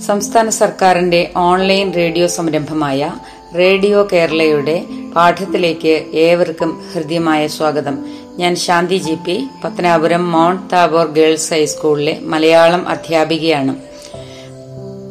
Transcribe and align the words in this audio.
സംസ്ഥാന 0.00 0.48
സർക്കാരിന്റെ 0.48 1.30
online 1.36 1.92
radio 1.96 2.26
സംരംഭമായ 2.26 3.12
റേഡിയോ 3.58 4.08
കേരളയുടെ 4.12 4.84
പാഠത്തിലേക്ക് 5.16 6.04
ഏവർക്കും 6.14 6.82
ഹൃദ്യമായ 6.94 7.46
സ്വാഗതം. 7.46 8.04
ഞാൻ 8.38 8.56
Shanthi 8.56 8.96
G 8.96 9.14
P 9.14 9.46
Pathanapuram 9.64 10.32
Mount 10.32 10.62
Tabor 10.72 11.06
girls 11.06 11.54
ഹൈസ്കൂളിലെ 11.54 12.18
മലയാളം 12.20 12.88
അധ്യാപികയാണ്. 12.88 13.76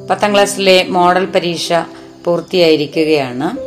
പത്താം 0.09 0.33
ക്ലാസ്സിലെ 0.33 0.85
മോഡൽ 0.89 1.25
പരീക്ഷ 1.25 1.73
പൂർത്തിയായിരിക്കുകയാണ്. 2.25 3.57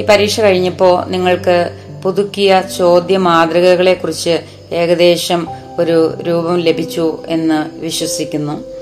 ഈ 0.00 0.04
പരീക്ഷ 0.04 0.40
കഴിഞ്ഞപ്പോൾ 0.40 1.04
നിങ്ങൾക്ക് 1.04 1.78
പുതുക്കിയ 2.04 2.62
ചോദ്യ 2.78 3.16
മാതൃകകളെ 3.16 3.94
കുറിച്ച് 3.94 4.38
ഏകദേശം 4.72 5.48
ഒരു 5.78 6.22
രൂപം 6.22 6.58
ലഭിച്ചു 6.58 7.18
എന്ന് 7.26 7.80
വിശ്വസിക്കുന്നു. 7.80 8.75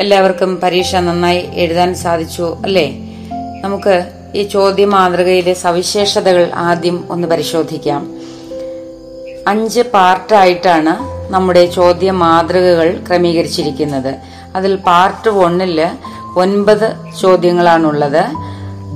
എല്ലാവർക്കും 0.00 0.60
പരീക്ഷ 0.60 0.94
നന്നായി 0.94 1.48
എഴുതാൻ 1.52 1.94
സാധിച്ചു 1.94 2.56
അല്ലേ? 2.64 2.98
നമുക്ക് 3.60 4.10
ഈ 4.34 4.42
ചോദ്യ 4.42 4.84
മാതൃകയിലെ 4.84 5.54
സവിശേഷതകൾ 5.54 6.50
ആദ്യം 6.54 7.04
ഒന്ന് 7.10 7.28
പരിശോധിക്കാം. 7.28 8.10
അഞ്ച് 9.46 9.80
പാർട്ടായിട്ടാണ് 9.80 10.94
നമ്മുടെ 11.32 11.66
ചോദ്യ 11.66 12.10
മാതൃകകൾ 12.10 13.04
ക്രമീകരിച്ചിരിക്കുന്നത്. 13.08 14.14
അതിൽ 14.56 14.76
പാർട്ട് 14.76 15.28
വണ്ണിൽ 15.28 15.88
ഒൻപത് 16.36 16.92
ചോദ്യങ്ങളാണുള്ളത്. 17.20 18.24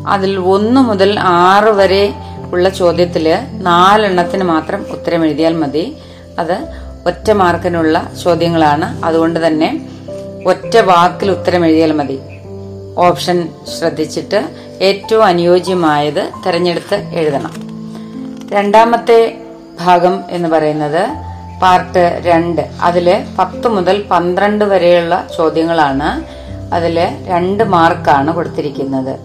അതിൽ 0.07 0.39
ഒന്ന് 0.39 0.81
മുതൽ 0.81 1.21
ആറ് 1.21 1.69
വരെ 1.69 2.15
ഉള്ള 2.53 2.69
ചോദ്യത്തിൽ 2.69 3.39
നാലെണ്ണത്തിന് 3.53 4.45
മാത്രം 4.45 4.87
ഉത്തരം 4.91 5.25
എഴുതിയാൽ 5.25 5.55
മതി. 5.55 5.97
അത് 6.39 6.59
ഒറ്റ 7.07 7.31
മാർക്കിനുള്ള 7.31 8.13
ചോദ്യങ്ങളാണ്. 8.25 9.05
അതുകൊണ്ട് 9.05 9.47
തന്നെ 9.47 9.88
ഒറ്റ 10.47 10.77
വാക്കിൽ 10.77 11.31
ഉത്തരം 11.31 11.67
എഴുതിയാൽ 11.67 11.93
മതി. 11.93 12.21
ഓപ്ഷൻ 12.99 13.49
ശ്രദ്ധിച്ചിട്ട് 13.79 14.49
ഏറ്റവും 14.81 15.25
അനുയോജ്യമായത് 15.25 16.31
തിരഞ്ഞെടുത്ത് 16.47 16.95
എഴുതണം. 16.95 17.53
രണ്ടാമത്തെ 18.53 19.39
ഭാഗം 19.81 20.25
എന്ന് 20.31 20.49
പറയുന്നത് 20.49 21.09
പാർട്ട് 21.63 22.21
രണ്ട്. 22.25 22.71
അതിൽ 22.81 23.25
പത്ത് 23.39 23.69
മുതൽ 23.69 24.05
പന്ത്രണ്ട് 24.11 24.65
വരെയുള്ള 24.65 25.29
ചോദ്യങ്ങളാണ് 25.37 26.25
അതിൽ 26.75 27.01
രണ്ട് 27.27 27.65
മാർക്കാണ് 27.65 28.35
കൊടുത്തിരിക്കുന്നത്. 28.35 29.19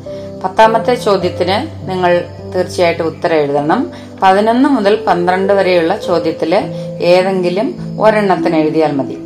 പത്താമത്തെ 0.43 0.95
ചോദ്യത്തിന് 0.95 1.89
നിങ്ങൾ 1.89 2.25
തീർച്ചയായിട്ടും 2.55 3.05
ഉത്തരം 3.05 3.35
എഴുതണം. 3.35 3.91
പതിനൊന്ന് 4.21 4.69
മുതൽ 4.69 4.95
പന്ത്രണ്ട് 5.07 5.53
വരെയുള്ള 5.53 5.97
ചോദ്യത്തിൽ 5.97 6.55
ഏതെങ്കിലും 7.01 7.99
ഒരെണ്ണത്തിന് 8.01 8.55
എഴുതിയാൽ 8.55 8.91
മതി. 8.91 9.22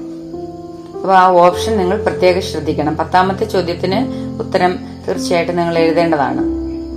ഓപ്ഷൻ 1.15 1.77
നിങ്ങൾ 1.77 2.03
പ്രത്യേകം 2.03 2.41
ശ്രദ്ധിക്കണം. 2.41 2.97
പത്താമത്തെ 2.97 3.45
ചോദ്യത്തിന് 3.45 3.99
ഉത്തരം 4.39 4.79
തീർച്ചയായിട്ടും 5.07 5.55
നിങ്ങൾ 5.55 5.77
എഴുതേണ്ടതാണ്. 5.77 6.41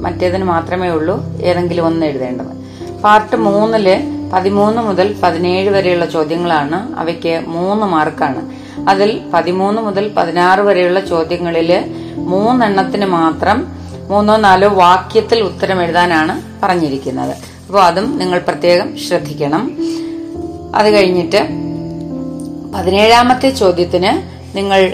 മറ്റേതിന് 0.00 0.44
മാത്രമേ 0.44 0.88
ഉള്ളൂ 0.88 1.24
ഏതെങ്കിലും 1.42 1.86
ഒന്ന് 1.86 2.06
എഴുതേണ്ടത്. 2.06 2.60
പാർട്ട് 3.00 3.36
മൂന്നിൽ 3.36 4.02
പതിമൂന്ന് 4.32 4.82
മുതൽ 4.82 5.16
പതിനേഴ് 5.22 5.68
വരെയുള്ള 5.68 6.06
ചോദ്യങ്ങളാണ്. 6.06 6.96
അവയ്ക്ക് 6.98 7.42
മൂന്ന് 7.46 7.86
മാർക്കാണ്. 7.86 8.52
അതിൽ 8.88 9.20
പതിമൂന്ന് 9.34 9.82
മുതൽ 9.82 10.08
പതിനാറ് 10.16 10.60
വരെയുള്ള 10.60 11.00
ചോദ്യങ്ങളിൽ 11.00 11.84
മൂന്നെണ്ണത്തിന് 12.16 13.06
മാത്രം 13.06 13.66
മൂന്നോ 14.08 14.36
നാലോ 14.36 14.68
വാക്യത്തിൽ 14.68 15.40
ഉത്തരം 15.40 15.82
എഴുതാനാണ് 15.82 16.42
പറഞ്ഞിരിക്കുന്നത്. 16.62 17.34
അപ്പോൾ 17.66 17.82
അതും 17.82 18.18
നിങ്ങൾ 18.18 18.38
പ്രത്യേകം 18.38 18.98
ശ്രദ്ധിക്കണം. 18.98 19.76
അത് 20.74 20.90
കഴിഞ്ഞിട്ട് 20.90 21.69
പതിനേഴാമത്തെ 22.74 23.50
ചോദ്യത്തിന് 23.50 24.40
നിങ്ങൾ 24.56 24.92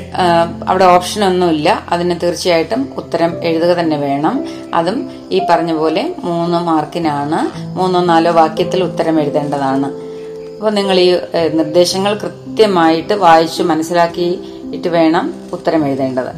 അവിടെ 0.69 0.85
ഓപ്ഷൻ 0.85 1.25
ഒന്നുമില്ല. 1.25 1.83
അതിന് 1.91 2.15
തീർച്ചയായിട്ടും 2.23 2.95
ഉത്തരം 2.97 3.45
എഴുതുക 3.45 3.69
തന്നെ 3.69 3.97
വേണം. 3.97 4.45
അതും 4.75 5.11
ഈ 5.33 5.41
പറഞ്ഞ 5.51 5.73
പോലെ 5.73 6.15
മൂന്ന് 6.19 6.59
മാർക്കിനാണ്. 6.59 7.39
മൂന്നോ 7.79 8.01
നാലോ 8.05 8.33
വാക്യത്തിൽ 8.33 8.83
ഉത്തരം 8.85 9.21
എഴുതേണ്ടതാണ്. 9.21 9.87
അപ്പോൾ 10.57 10.71
നിങ്ങൾ 10.71 11.01
ഈ 11.01 11.17
നിർദ്ദേശങ്ങൾ 11.55 12.15
കൃത്യമായിട്ട് 12.15 13.15
വായിച്ചു 13.15 13.63
മനസ്സിലാക്കിയിട്ട് 13.63 14.89
വേണം 14.89 15.35
ഉത്തരം 15.53 15.87
എഴുതേണ്ടത്. 15.87 16.33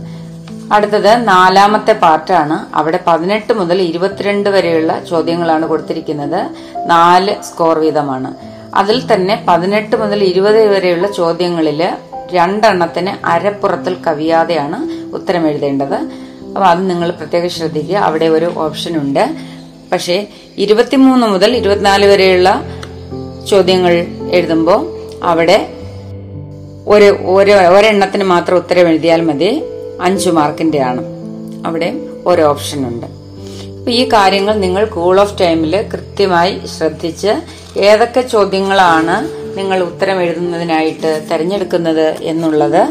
അടുത്തത് 0.72 1.28
നാലാമത്തെ 1.28 1.92
പാർട്ടാണ്. 1.92 2.76
അവിടെ 2.76 2.98
പതിനെട്ട് 3.06 3.52
മുതൽ 3.52 3.82
ഇരുപത്തിരണ്ട് 3.82 4.50
വരെയുള്ള 4.50 5.04
ചോദ്യങ്ങളാണ് 5.10 5.66
കൊടുത്തിരിക്കുന്നത്. 5.66 6.40
നാല് 6.86 7.34
സ്കോർ 7.42 7.78
വീതമാണ്. 7.78 8.57
അതിൽ 8.78 9.12
തന്നെ 9.12 9.44
പതിനെട്ട് 9.48 9.96
മുതൽ 9.96 10.24
ഇരുപത് 10.24 10.68
വരെയുള്ള 10.68 11.12
ചോദ്യങ്ങളിൽ 11.12 11.88
രണ്ടെണ്ണത്തിന് 12.32 13.26
അരപ്പുറത്തിൽ 13.26 13.96
കവിയാതെയാണ് 14.06 15.12
ഉത്തരം 15.14 15.48
എഴുതേണ്ടത്. 15.48 15.94
അപ്പൊ 16.46 16.64
അത് 16.64 16.90
നിങ്ങൾ 16.90 17.10
പ്രത്യേകം 17.10 17.50
ശ്രദ്ധിക്കുക. 17.50 17.96
അവിടെ 17.96 18.24
ഒരു 18.24 18.52
ഓപ്ഷൻ 18.56 18.96
ഉണ്ട്. 18.96 19.36
പക്ഷേ 19.92 20.26
ഇരുപത്തിമൂന്ന് 20.58 21.26
മുതൽ 21.26 21.56
ഇരുപത്തിനാല് 21.56 22.06
വരെയുള്ള 22.06 22.62
ചോദ്യങ്ങൾ 23.50 24.06
എഴുതുമ്പോൾ 24.32 24.98
അവിടെ 25.22 25.72
ഒരു 26.86 27.16
ഒരു 27.24 27.52
ഒരെണ്ണത്തിന് 27.52 28.24
മാത്രം 28.24 28.56
ഉത്തരം 28.56 28.88
എഴുതിയാൽ 28.88 29.20
മതി. 29.20 29.62
അഞ്ചു 30.00 30.30
മാർക്കിന്റെ 30.30 30.80
ആണ്. 30.80 31.04
അവിടെ 31.66 31.94
ഒരു 32.26 32.42
ഓപ്ഷൻ 32.42 32.88
ഉണ്ട്. 32.88 33.06
ഈ 33.90 34.08
കാര്യങ്ങൾ 34.08 34.54
നിങ്ങൾ 34.54 34.84
കൂൾ 34.84 35.20
ഓഫ് 35.20 35.40
ടൈമിൽ 35.40 35.82
കൃത്യമായി 35.82 36.60
ശ്രദ്ധിച്ച് 36.78 37.28
ഏതൊക്കെ 37.76 38.20
ചോദ്യങ്ങളാണ് 38.20 39.16
നിങ്ങൾ 39.58 39.82
ഉത്തരം 39.82 40.22
എഴുതുന്നതിനായിട്ട് 40.22 41.28
തിരഞ്ഞെടുക്കുന്നത് 41.32 42.16
എന്നുള്ളത് 42.22 42.82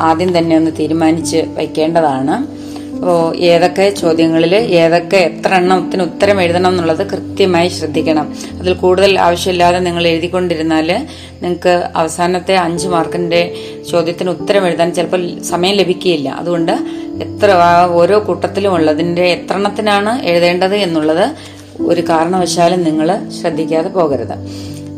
ആദ്യം 0.00 0.38
തന്നെ 0.38 0.56
ഒന്ന് 0.56 0.70
തീരുമാനിച്ച് 0.78 1.36
വയ്ക്കേണ്ടതാണ്. 1.36 2.62
അപ്പോൾ 2.96 3.36
ഏതൊക്കെ 3.36 3.90
ചോദ്യങ്ങളിൽ 3.90 4.54
ഏതൊക്കെ 4.54 5.16
എത്ര 5.16 5.54
എണ്ണത്തിന് 5.54 6.02
ഉത്തരം 6.02 6.42
എഴുതണം 6.42 6.70
എന്നുള്ളത് 6.70 7.06
കൃത്യമായി 7.10 7.68
ശ്രദ്ധിക്കണം. 7.68 8.34
അതിൽ 8.60 8.72
കൂടുതൽ 8.72 9.18
ആവശ്യമില്ലാതെ 9.18 9.78
നിങ്ങൾ 9.78 10.06
എഴുതിക്കൊണ്ടിരുന്നാൽ 10.06 11.06
നിങ്ങൾക്ക് 11.42 11.82
അവസാനത്തെ 11.96 12.56
അഞ്ച് 12.56 12.88
മാർക്കിന്റെ 12.88 13.54
ചോദ്യത്തിന് 13.90 14.30
ഉത്തരം 14.30 14.66
എഴുതാൻ 14.66 14.92
ചിലപ്പോൾ 14.92 15.40
സമയം 15.40 15.74
ലഭിക്കുകയില്ല. 15.74 16.28
അതുകൊണ്ട് 16.28 16.72
എത്ര 17.20 17.50
ഓരോ 17.90 18.18
കൂട്ടത്തിലും 18.18 18.72
ഉള്ളതിന്റെ 18.72 19.22
എത്ര 19.22 19.54
എണ്ണത്തിനാണ് 19.54 20.22
എഴുതേണ്ടത് 20.26 20.74
എന്നുള്ളത് 20.74 21.36
ഒരു 21.80 22.00
കാരണവശാലും 22.00 22.82
നിങ്ങൾ 22.84 23.30
ശ്രദ്ധിക്കാതെ 23.40 23.88
പോകരുത്. 23.88 24.36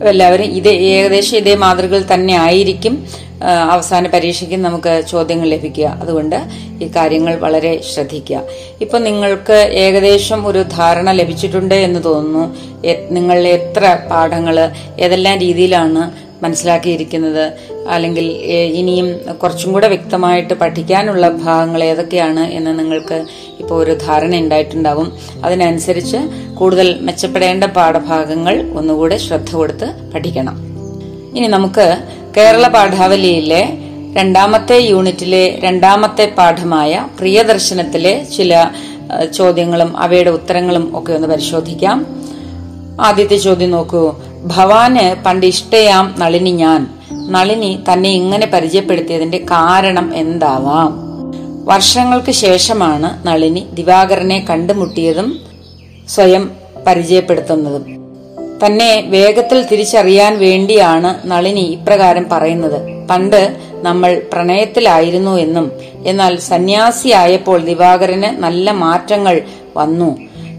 എല്ലാവരും 0.09 0.45
ഇതേ 0.45 0.71
ഏകദേശം 0.71 1.37
ഇതേ 1.37 1.55
മാതൃകകൾ 1.55 2.05
തന്നെ 2.15 2.35
ആയിരിക്കും 2.35 3.07
അവസാന 3.71 4.07
പരീക്ഷയ്ക്ക് 4.07 4.55
നമുക്ക് 4.55 5.03
ചോദ്യങ്ങൾ 5.11 5.49
ലഭിക്കുക. 5.49 5.87
അതുകൊണ്ട് 5.87 6.37
ഈ 6.85 6.91
കാര്യങ്ങൾ 6.97 7.35
വളരെ 7.35 7.81
ശ്രദ്ധിക്കുക. 7.95 8.43
ഇപ്പം 8.81 9.05
നിങ്ങൾക്ക് 9.05 9.53
ഏകദേശം 9.53 10.47
ഒരു 10.47 10.63
ധാരണ 10.63 11.11
ലഭിച്ചിട്ടുണ്ട് 11.11 11.75
എന്ന് 11.75 12.05
തോന്നുന്നു. 12.05 12.57
നിങ്ങൾ 13.11 13.47
എത്ര 13.47 13.99
പാഠങ്ങൾ 14.11 14.71
ഏതെല്ലാം 14.99 15.39
രീതിയിലാണ് 15.39 16.25
മനസ്സിലാക്കിയിരിക്കുന്നത് 16.45 17.45
അല്ലെങ്കിൽ 17.89 18.27
ഇനിയും 18.81 19.09
കുറച്ചും 19.43 19.73
കൂടെ 19.73 19.89
വ്യക്തമായിട്ട് 19.89 20.55
പഠിക്കാനുള്ള 20.55 21.29
ഭാഗങ്ങൾ 21.29 21.85
ഏതൊക്കെയാണ് 21.85 22.45
എന്ന് 22.59 22.73
നിങ്ങൾക്ക് 22.79 23.19
ഇപ്പോൾ 23.61 23.77
ഒരു 23.85 23.95
ധാരണ 24.07 24.37
ഉണ്ടായിട്ടുണ്ടാവും. 24.37 25.09
അതിനനുസരിച്ച് 25.45 26.21
കൂടുതൽ 26.55 26.89
മെച്ചപ്പെടേണ്ട 27.01 27.65
പാഠഭാഗങ്ങൾ 27.79 28.57
ഒന്നുകൂടെ 28.79 29.17
ശ്രദ്ധ 29.17 29.53
കൊടുത്ത് 29.61 29.89
പഠിക്കണം. 30.15 30.57
ഇനി 31.39 31.47
നമുക്ക് 31.47 31.87
കേരള 32.37 32.67
പാഠാവലിയിലെ 32.69 33.63
രണ്ടാമത്തെ 34.17 34.77
യൂണിറ്റിലെ 34.91 35.45
രണ്ടാമത്തെ 35.65 36.25
പാഠമായ 36.39 36.93
പ്രിയദർശനത്തിലെ 37.19 38.13
ചില 38.37 38.53
ചോദ്യങ്ങളും 39.39 39.91
അവയുടെ 39.97 40.31
ഉത്തരങ്ങളും 40.31 40.85
ഒക്കെ 40.99 41.13
ഒന്ന് 41.13 41.29
പരിശോധിക്കാം. 41.29 41.99
ആദ്യത്തെ 43.01 43.37
ചോദ്യം 43.37 43.71
നോക്കൂ. 43.71 44.03
ഭവാന് 44.45 45.25
പണ്ട് 45.25 45.47
ഇഷ്ടയാം 45.47 46.15
നളിനി 46.19 46.51
ഞാൻ. 46.51 46.87
നളിനി 47.13 47.81
തന്നെ 47.93 48.11
ഇങ്ങനെ 48.11 48.47
പരിചയപ്പെടുത്തിയതിന്റെ 48.47 49.39
കാരണം 49.39 50.15
എന്താവാം? 50.15 51.05
വർഷങ്ങൾക്ക് 51.65 52.31
ശേഷമാണ് 52.31 53.27
നളിനി 53.27 53.67
ദിവാകരനെ 53.75 54.47
കണ്ടുമുട്ടിയതും 54.51 55.41
സ്വയം 56.09 56.51
പരിചയപ്പെടുത്തുന്നതും. 56.87 58.05
തന്നെ 58.67 59.05
വേഗത്തിൽ 59.07 59.63
തിരിച്ചറിയാൻ 59.63 60.39
വേണ്ടിയാണ് 60.39 61.29
നളിനി 61.29 61.61
ഇപ്രകാരം 61.61 62.27
പറയുന്നത്. 62.33 63.09
പണ്ട് 63.09 63.57
നമ്മൾ 63.83 64.23
പ്രണയത്തിലായിരുന്നു 64.33 65.37
എന്നും 65.37 65.73
എന്നാൽ 66.07 66.37
സന്യാസിയായപ്പോൾ 66.37 67.65
ദിവാകരന് 67.65 68.43
നല്ല 68.43 68.71
മാറ്റങ്ങൾ 68.71 69.43
വന്നു. 69.77 70.19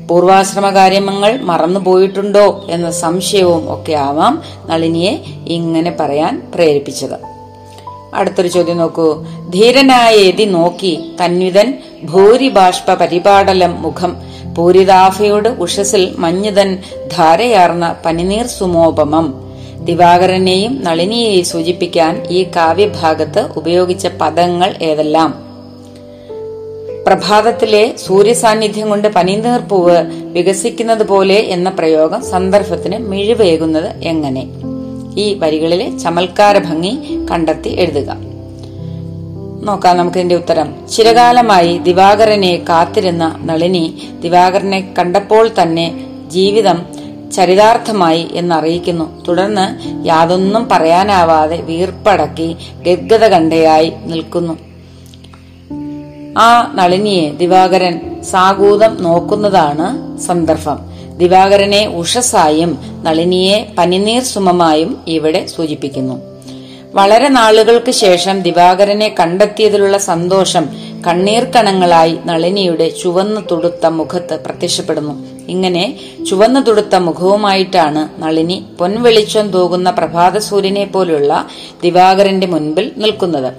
പൂർവാശ്രമ 0.09 0.69
കാര്യങ്ങൾ 0.69 1.41
മറന്നുപോയിട്ടുണ്ടോ 1.41 2.65
എന്ന 2.69 2.91
സംശയവും 2.91 3.73
ഒക്കെ 3.73 3.93
ആവാം 3.93 4.41
നളിനിയെ 4.65 5.19
ഇങ്ങനെ 5.47 5.95
പറയാൻ 5.99 6.51
പ്രേരിപ്പിച്ചത്. 6.55 7.35
അടുത്തൊരു 8.13 8.47
ചോദ്യം 8.47 8.77
നോക്കൂ. 8.77 9.25
ധീരനായ 9.53 10.15
എതി 10.15 10.43
നോക്കി 10.43 11.11
തന്വിതൻ 11.25 11.73
ഭൂരിബാഷ്പ 12.03 12.93
പരിപാടലം 12.93 13.81
മുഖം. 13.81 14.17
പൂരിതാഫയോട് 14.57 15.49
ഉഷസിൽ 15.49 16.15
മഞ്ഞുതൻ 16.17 16.77
ധാരയാർന്ന 17.17 17.95
പനിനീർ 18.05 18.45
സുമോപമം. 18.45 19.33
ദിവാകരനെയും 19.79 20.83
നളിനിയെയും 20.83 21.45
സൂചിപ്പിക്കാൻ 21.45 22.27
ഈ 22.29 22.43
കാവ്യഭാഗത്ത് 22.43 23.49
ഉപയോഗിച്ച 23.55 24.07
പദങ്ങൾ 24.21 24.75
ഏതെല്ലാം? 24.81 25.44
പ്രഭാതത്തിലെ 27.07 27.95
സൂര്യസാന്നിധ്യം 28.05 28.89
കൊണ്ട് 28.89 29.07
പനിനീർപ്പൂവ് 29.07 29.97
വികസിക്കുന്നത് 30.31 31.07
പോലെ 31.07 31.35
എന്ന 31.35 31.69
പ്രയോഗം 31.69 32.25
സന്ദർഭത്തിന് 32.25 32.97
മിഴിവേകുന്നത് 32.97 33.97
എങ്ങനെ? 34.03 34.47
ഈ 35.17 35.33
വരികളിലെ 35.33 35.97
ചമൽക്കാര 35.97 36.57
ഭംഗി 36.57 37.25
കണ്ടെത്തി 37.31 37.69
എഴുതുക. 37.69 38.17
നോക്കാം 39.63 39.97
നമുക്ക് 39.97 40.17
ഇതിന്റെ 40.17 40.35
ഉത്തരം. 40.35 40.75
ചിരകാലമായി 40.95 41.77
ദിവാകരനെ 41.77 42.65
കാത്തിരുന്ന 42.69 43.39
നളിനി 43.43 44.09
ദിവാകരനെ 44.21 44.93
കണ്ടപ്പോൾ 44.99 45.49
തന്നെ 45.61 46.05
ജീവിതം 46.27 46.85
ചരിതാർത്ഥമായി 47.35 48.27
എന്നറിയിക്കുന്നു. 48.31 49.25
തുടർന്ന് 49.27 49.67
യാതൊന്നും 50.07 50.67
പറയാനാവാതെ 50.71 51.57
വീർപ്പടക്കി 51.57 52.55
ഗദ്ഗത 52.87 53.27
കണ്ടയായി 53.27 53.91
നിൽക്കുന്നു. 54.05 54.64
ആ 56.37 56.71
നളിനിയെ 56.75 57.31
ദിവാകരൻ 57.31 58.23
സാഗൂതം 58.23 59.03
നോക്കുന്നതാണ് 59.03 60.17
സന്ദർഭം. 60.19 60.79
ദിവാകരനെ 61.17 61.87
ഉഷസായും 61.87 62.79
നളിനിയെ 63.03 63.67
പനിനീർ 63.77 64.23
സുമമായും 64.23 65.03
ഇവിടെ 65.07 65.45
സൂചിപ്പിക്കുന്നു. 65.45 66.21
വളരെ 66.93 67.27
നാളുകൾക്ക് 67.27 67.91
ശേഷം 67.91 68.41
ദിവാകരനെ 68.41 69.15
കണ്ടെത്തിയതിലുള്ള 69.19 69.97
സന്തോഷം 69.97 70.69
കണ്ണീർക്കണങ്ങളായി 71.07 72.19
നളിനിയുടെ 72.25 72.89
ചുവന്നു 72.89 73.41
തുടുത്ത 73.51 73.85
മുഖത്ത് 73.85 74.39
പ്രത്യക്ഷപ്പെടുന്നു. 74.45 75.25
ഇങ്ങനെ 75.47 75.99
ചുവന്നു 76.29 76.59
തുടുത്ത 76.59 76.95
മുഖവുമായിട്ടാണ് 76.95 78.21
നളിനി 78.21 78.65
പൊൻവെളിച്ചം 78.79 79.47
തൂകുന്ന 79.47 79.89
പ്രഭാത 79.89 80.37
സൂര്യനെ 80.37 80.85
പോലുള്ള 80.85 81.47
ദിവാകരന്റെ 81.83 82.47
മുൻപിൽ 82.47 82.91
നിൽക്കുന്നത്. 82.97 83.53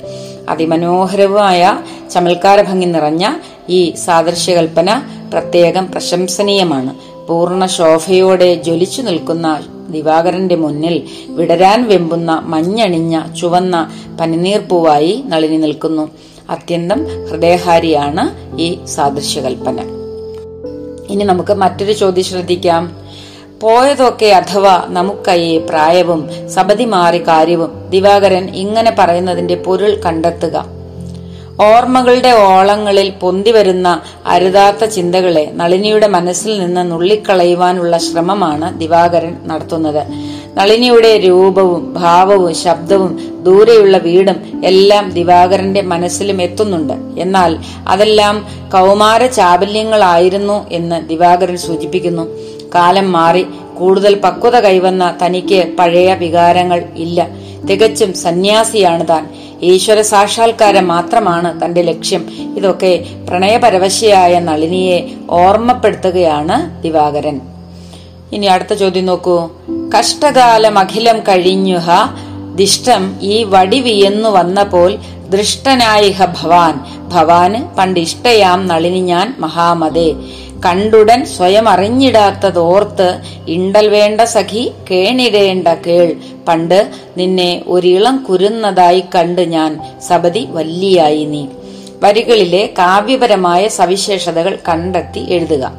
അതിമനോഹരവുമായ 0.49 1.79
ചമൽക്കാര 2.11 2.63
ഭംഗി 2.63 2.87
നിറഞ്ഞ 2.87 3.33
ഈ 3.69 3.95
സാദൃശ്യകൽപ്പന 3.95 5.03
പ്രത്യേകം 5.33 5.91
പ്രശംസനീയമാണ്. 5.91 6.95
പൂർണ 7.29 7.67
ശോഭയോടെ 7.67 8.55
ജ്വലിച്ചു 8.55 9.03
നിൽക്കുന്ന 9.03 9.61
ദിവാകരന്റെ 9.91 10.57
മുന്നിൽ 10.57 11.03
വിടരാൻ 11.29 11.89
വെമ്പുന്ന 11.89 12.43
മഞ്ഞണിഞ്ഞ 12.45 13.21
ചുവന്ന 13.41 13.91
പനിനീർ 14.21 14.61
പൂവായി 14.61 15.25
നളിനി 15.27 15.57
നിൽക്കുന്നു. 15.57 16.11
അത്യന്തം 16.51 17.07
ഹൃദയഹാരിയാണ് 17.31 18.57
ഈ 18.61 18.79
സാദൃശ്യകൽപ്പന. 18.85 19.81
ഇനി 21.11 21.25
നമുക്ക് 21.25 21.53
മറ്റൊരു 21.53 21.93
ചോദ്യം 21.93 22.25
ശ്രദ്ധിക്കാം. 22.25 23.06
പോയതൊക്കെ 23.61 24.27
അഥവാ 24.27 24.85
നമുക്കയ്യെ 24.89 25.59
പ്രായവും 25.59 26.51
സബതി 26.51 26.85
മാറി 26.85 27.19
കാര്യവും 27.29 27.91
ദിവാകരൻ 27.91 28.55
ഇങ്ങനെ 28.55 28.97
പറയുന്നതിന്റെ 28.99 29.55
പൊരുൾ 29.55 30.01
കണ്ടെത്തുക. 30.07 30.77
ഓർമ്മകളുടെ 31.61 32.31
ഓളങ്ങളിൽ 32.31 33.11
പൊന്തിവരുന്ന 33.11 34.01
അരുതാത്ത 34.27 34.85
ചിന്തകളെ 34.85 35.51
നളിനിയുടെ 35.53 36.07
മനസ്സിൽ 36.07 36.59
നിന്ന് 36.59 36.91
നുള്ളിക്കളയുവാനുള്ള 36.91 37.99
ശ്രമമാണ് 37.99 38.81
ദിവാകരൻ 38.81 39.37
നടത്തുന്നത്. 39.45 40.03
നളിനിയുടെ 40.57 41.19
രൂപവും 41.19 41.95
ഭാവവും 41.95 42.55
ശബ്ദവും 42.55 43.43
ദൂരെയുള്ള 43.43 43.99
വീടും 43.99 44.63
എല്ലാം 44.65 45.11
ദിവാകരന്റെ 45.11 45.83
മനസ്സിലും 45.83 46.43
എത്തുന്നുണ്ട്. 46.43 47.21
എന്നാൽ 47.21 47.59
അതെല്ലാം 47.89 48.47
കൗമാര 48.73 49.27
ചാബല്യങ്ങളായിരുന്നു 49.27 50.67
എന്ന് 50.71 51.09
ദിവാകരൻ 51.09 51.57
സൂചിപ്പിക്കുന്നു. 51.57 52.56
കാലം 52.75 53.13
മാറി 53.13 53.47
കൂടുതൽ 53.79 54.15
പക്വത 54.15 54.61
കൈവന്ന 54.61 55.15
തനിക്ക് 55.25 55.77
പഴയ 55.79 56.15
വികാരങ്ങൾ 56.15 56.85
ഇല്ല. 56.97 57.29
തികച്ചും 57.71 58.15
സന്യാസിയാണ് 58.15 59.09
താൻ. 59.09 59.29
ഈശ്വര 59.63 60.01
സാക്ഷാത്കാരം 60.01 60.89
മാത്രമാണ് 60.89 61.65
തന്റെ 61.65 61.83
ലക്ഷ്യം. 61.83 62.27
ഇതൊക്കെ 62.57 63.05
പ്രണയപരവശയായ 63.29 64.39
നളിനിയെ 64.39 65.11
ഓർമ്മപ്പെടുത്തുകയാണ് 65.31 66.83
ദിവാകരൻ. 66.83 67.41
ഇനി 68.33 68.47
അടുത്ത 68.47 68.75
ചോദ്യം 68.75 69.07
നോക്കൂ. 69.07 69.49
കഷ്ടകാലം 69.99 70.79
അഖിലം 70.79 71.21
കഴിഞ്ഞുഹ 71.21 71.91
ദിഷ്ടം 72.55 73.17
ഈ 73.23 73.45
വടി 73.45 73.81
വിയന്നു 73.81 74.29
വന്നപ്പോൾ 74.29 74.97
ദൃഷ്ടനായിഹ 75.29 76.25
ഭവാൻ. 76.25 76.81
ഭവാന് 77.09 77.77
പണ്ട് 77.79 78.01
ഇഷ്ടയാം 78.01 78.67
നളിനി 78.67 79.01
ഞാൻ 79.01 79.35
മഹാമതേ. 79.39 80.15
കണ്ടുടൻ 80.67 81.25
സ്വയം 81.25 81.69
അറിഞ്ഞിടാത്തതോർത്ത് 81.69 83.21
ഇണ്ടൽ 83.49 83.89
വേണ്ട 83.89 84.21
സഖി 84.21 84.73
കേണിടേണ്ട 84.91 85.69
കേൾ. 85.69 86.17
പണ്ട് 86.49 86.91
നിന്നെ 87.17 87.63
ഒരിളം 87.67 88.27
കുരുന്നതായി 88.31 89.05
കണ്ട് 89.15 89.43
ഞാൻ 89.43 89.81
സബതി 90.09 90.47
വല്ലിയായി 90.51 91.25
നീ. 91.25 91.47
വരികളിലെ 92.03 92.67
കാവ്യപരമായ 92.79 93.69
സവിശേഷതകൾ 93.69 94.59
കണ്ടെത്തി 94.69 95.21
എഴുതുക. 95.21 95.73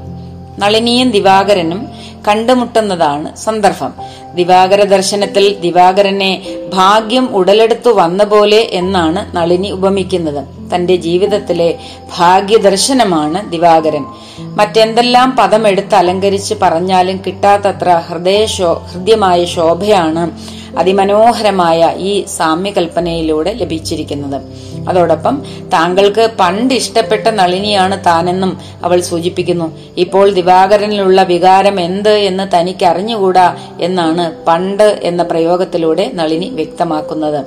നളിനിയും 0.60 1.12
ദിവാകരനും 1.12 1.88
കണ്ടുമുട്ടുന്നതാണ് 2.28 3.36
സന്ദർഭം. 3.36 3.94
ദിവാകര 4.36 4.84
ദർശനത്തിൽ 4.84 5.56
ദിവാകരനെ 5.62 6.46
ഭാഗ്യം 6.74 7.36
ഉടലെടുത്തു 7.36 7.90
വന്ന 7.90 8.24
പോലെ 8.24 8.68
എന്നാണ് 8.72 9.38
നളിനി 9.38 9.68
ഉപമിക്കുന്നത്. 9.68 10.46
തന്റെ 10.76 10.96
ജീവിതത്തിലെ 10.96 11.78
ഭാഗ്യദർശനമാണ് 12.18 13.52
ദിവാകരൻ. 13.52 14.06
മറ്റെന്തെല്ലാം 14.40 15.36
പദമെടുത്ത് 15.40 15.96
അലങ്കരിച്ച് 15.96 16.56
പറഞ്ഞാലും 16.62 17.22
കിട്ടാത്തത്ര 17.28 18.02
ഹൃദയ 18.10 18.46
ഹൃദ്യമായ 18.92 19.46
ശോഭയാണ് 19.46 20.32
അതിമനോഹരമായ 20.78 21.94
ഈ 21.98 22.26
സാമ്യകൽപ്പനയിലൂടെ 22.26 23.54
ലഭിച്ചിരിക്കുന്നത്. 23.54 24.42
അതോടൊപ്പം 24.88 25.36
താങ്കൾക്ക് 25.74 26.24
പണ്ട് 26.40 26.74
ഇഷ്ടപ്പെട്ട 26.74 27.28
നളിനിയാണ് 27.28 27.98
താനെന്നും 28.06 28.52
അവൾ 28.84 29.00
സൂചിപ്പിക്കുന്നു. 29.00 29.68
ഇപ്പോൾ 29.98 30.34
ദിവാകരനിലുള്ള 30.34 31.24
വികാരം 31.24 31.82
എന്ത് 31.82 32.14
എന്ന് 32.30 32.48
തനിക്ക് 32.56 32.86
അറിഞ്ഞുകൂടാ 32.86 33.48
എന്നാണ് 33.80 34.26
പണ്ട് 34.48 35.00
എന്ന 35.04 35.24
പ്രയോഗത്തിലൂടെ 35.24 36.12
നളിനി 36.14 36.50
വ്യക്തമാക്കുന്നത്. 36.54 37.42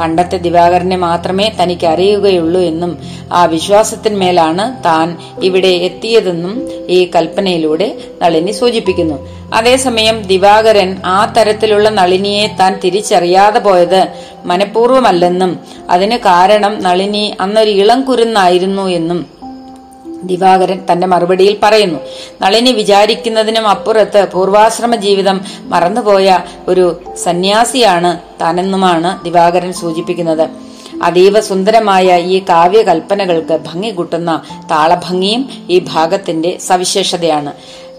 പണ്ടത്തെ 0.00 0.36
ദിവാകരനെ 0.36 0.96
മാത്രമേ 0.96 1.52
തനിക്ക് 1.62 1.86
അറിയുകയുള്ളൂ 1.86 2.60
എന്നും 2.60 2.98
ആ 3.32 3.44
വിശ്വാസത്തിന്മേലാണ് 3.44 4.84
താൻ 4.84 5.16
ഇവിടെ 5.42 5.68
എത്തിയതെന്നും 5.68 6.54
ഈ 6.88 7.10
കൽപ്പനയിലൂടെ 7.16 7.98
നളിനി 8.22 8.50
സൂചിപ്പിക്കുന്നു. 8.50 9.28
അതേസമയം 9.54 10.22
ദിവാകരൻ 10.22 10.96
ആ 11.04 11.32
തരത്തിലുള്ള 11.36 11.88
നളിനിയെ 11.88 12.46
താൻ 12.60 12.80
തിരിച്ചറിയാതെ 12.84 13.58
പോയത് 13.58 14.08
മനഃപൂർവമല്ലെന്നും 14.44 15.58
അതിന് 15.90 16.16
കാരണം 16.16 16.82
നളിനി 16.82 17.36
അന്നൊരു 17.40 17.70
ഇളം 17.70 18.02
കുരുന്നായിരുന്നു 18.02 18.88
എന്നും 18.88 19.37
ദിവാകരൻ 20.24 20.80
തന്റെ 20.92 21.06
മറുപടിയിൽ 21.06 21.56
പറയുന്നു 21.62 21.98
നളിനി 22.42 22.72
വിചാരിക്കുന്നതിനും 22.72 23.68
അപ്പുറത്ത് 23.68 24.28
പൂർവാശ്രമ 24.32 24.96
ജീവിതം 24.96 25.40
മറന്നുപോയ 25.60 26.38
ഒരു 26.68 27.00
സന്യാസിയാണ് 27.22 28.18
താനെന്നുമാണ് 28.40 29.24
ദിവാകരൻ 29.24 29.72
സൂചിപ്പിക്കുന്നത്. 29.72 30.48
അതീവ 31.02 31.40
സുന്ദരമായ 31.40 32.18
ഈ 32.20 32.42
കാവ്യകൽപ്പനകൾക്ക് 32.48 33.60
ഭംഗി 33.66 33.90
കൂട്ടുന്ന 33.90 34.42
താളഭംഗിയും 34.70 35.48
ഈ 35.70 35.82
ഭാഗത്തിന്റെ 35.92 36.58
സവിശേഷതയാണ്. 36.58 37.52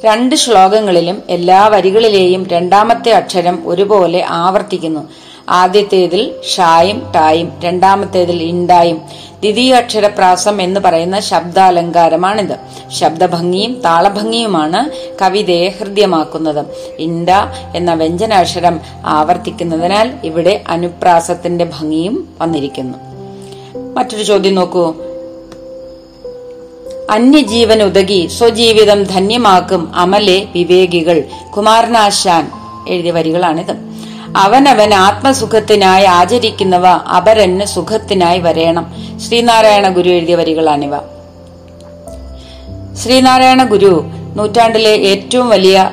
രണ്ട് 0.05 0.35
ശ്ലോകങ്ങളിലും 0.35 1.23
എല്ലാ 1.29 1.67
വരികളിലെയും 1.67 2.47
രണ്ടാമത്തെ 2.47 3.11
അക്ഷരം 3.11 3.63
ഒരുപോലെ 3.65 4.25
ആവർത്തിക്കുന്നു. 4.29 5.09
ആദ്യത്തേതിൽ 5.49 6.31
ഷായും 6.55 7.11
ടായും 7.15 7.53
രണ്ടാമത്തേതിൽ 7.63 8.43
ഇണ്ടായും. 8.43 9.01
അക്ഷരപ്രാസം 9.77 10.61
എന്ന് 10.61 10.79
പറയുന്ന 10.79 11.19
ശബ്ദാലങ്കാരമാണിത്. 11.19 12.55
ശബ്ദഭംഗിയും 12.91 13.81
താളഭംഗിയുമാണ് 13.85 14.89
കവിതയെ 15.21 15.69
ഹൃദ്യമാക്കുന്നത്. 15.69 16.65
ഇണ്ട 16.99 17.29
എന്ന 17.75 17.93
വ്യഞ്ജനാക്ഷരം 17.93 18.79
ആവർത്തിക്കുന്നതിനാൽ 19.05 20.11
ഇവിടെ 20.23 20.63
അനുപ്രാസത്തിന്റെ 20.67 21.65
ഭംഗിയും 21.65 22.29
വന്നിരിക്കുന്നു. 22.41 22.97
മറ്റൊരു 23.95 24.23
ചോദ്യം 24.23 24.55
നോക്കൂ. 24.55 24.93
അന്യജീവൻ 27.09 27.83
ഉതകി 27.83 28.27
സ്വജീവിതം 28.27 29.03
ധന്യമാക്കും 29.03 29.95
അമലെ 29.95 30.45
വിവേകികൾ. 30.55 31.23
കുമാരനാശാൻ 31.57 32.51
എഴുതിയ 32.89 33.11
വരികളാണിത്. 33.11 33.88
അവനവൻ 34.37 34.93
ആത്മസുഖത്തിനായി 34.93 36.05
ആചരിക്കുന്നവ 36.05 36.87
അപരന് 36.87 37.63
സുഖത്തിനായി 37.63 38.39
വരേണം. 38.39 38.93
ശ്രീനാരായണ 39.19 39.89
ഗുരു 39.89 40.09
എഴുതിയ 40.09 40.35
വരികളാണിവ. 40.35 40.99
ശ്രീനാരായണ 42.95 43.63
ഗുരു 43.63 44.05
നൂറ്റാണ്ടിലെ 44.35 44.89
ഏറ്റവും 44.89 45.49
വലിയ 45.49 45.91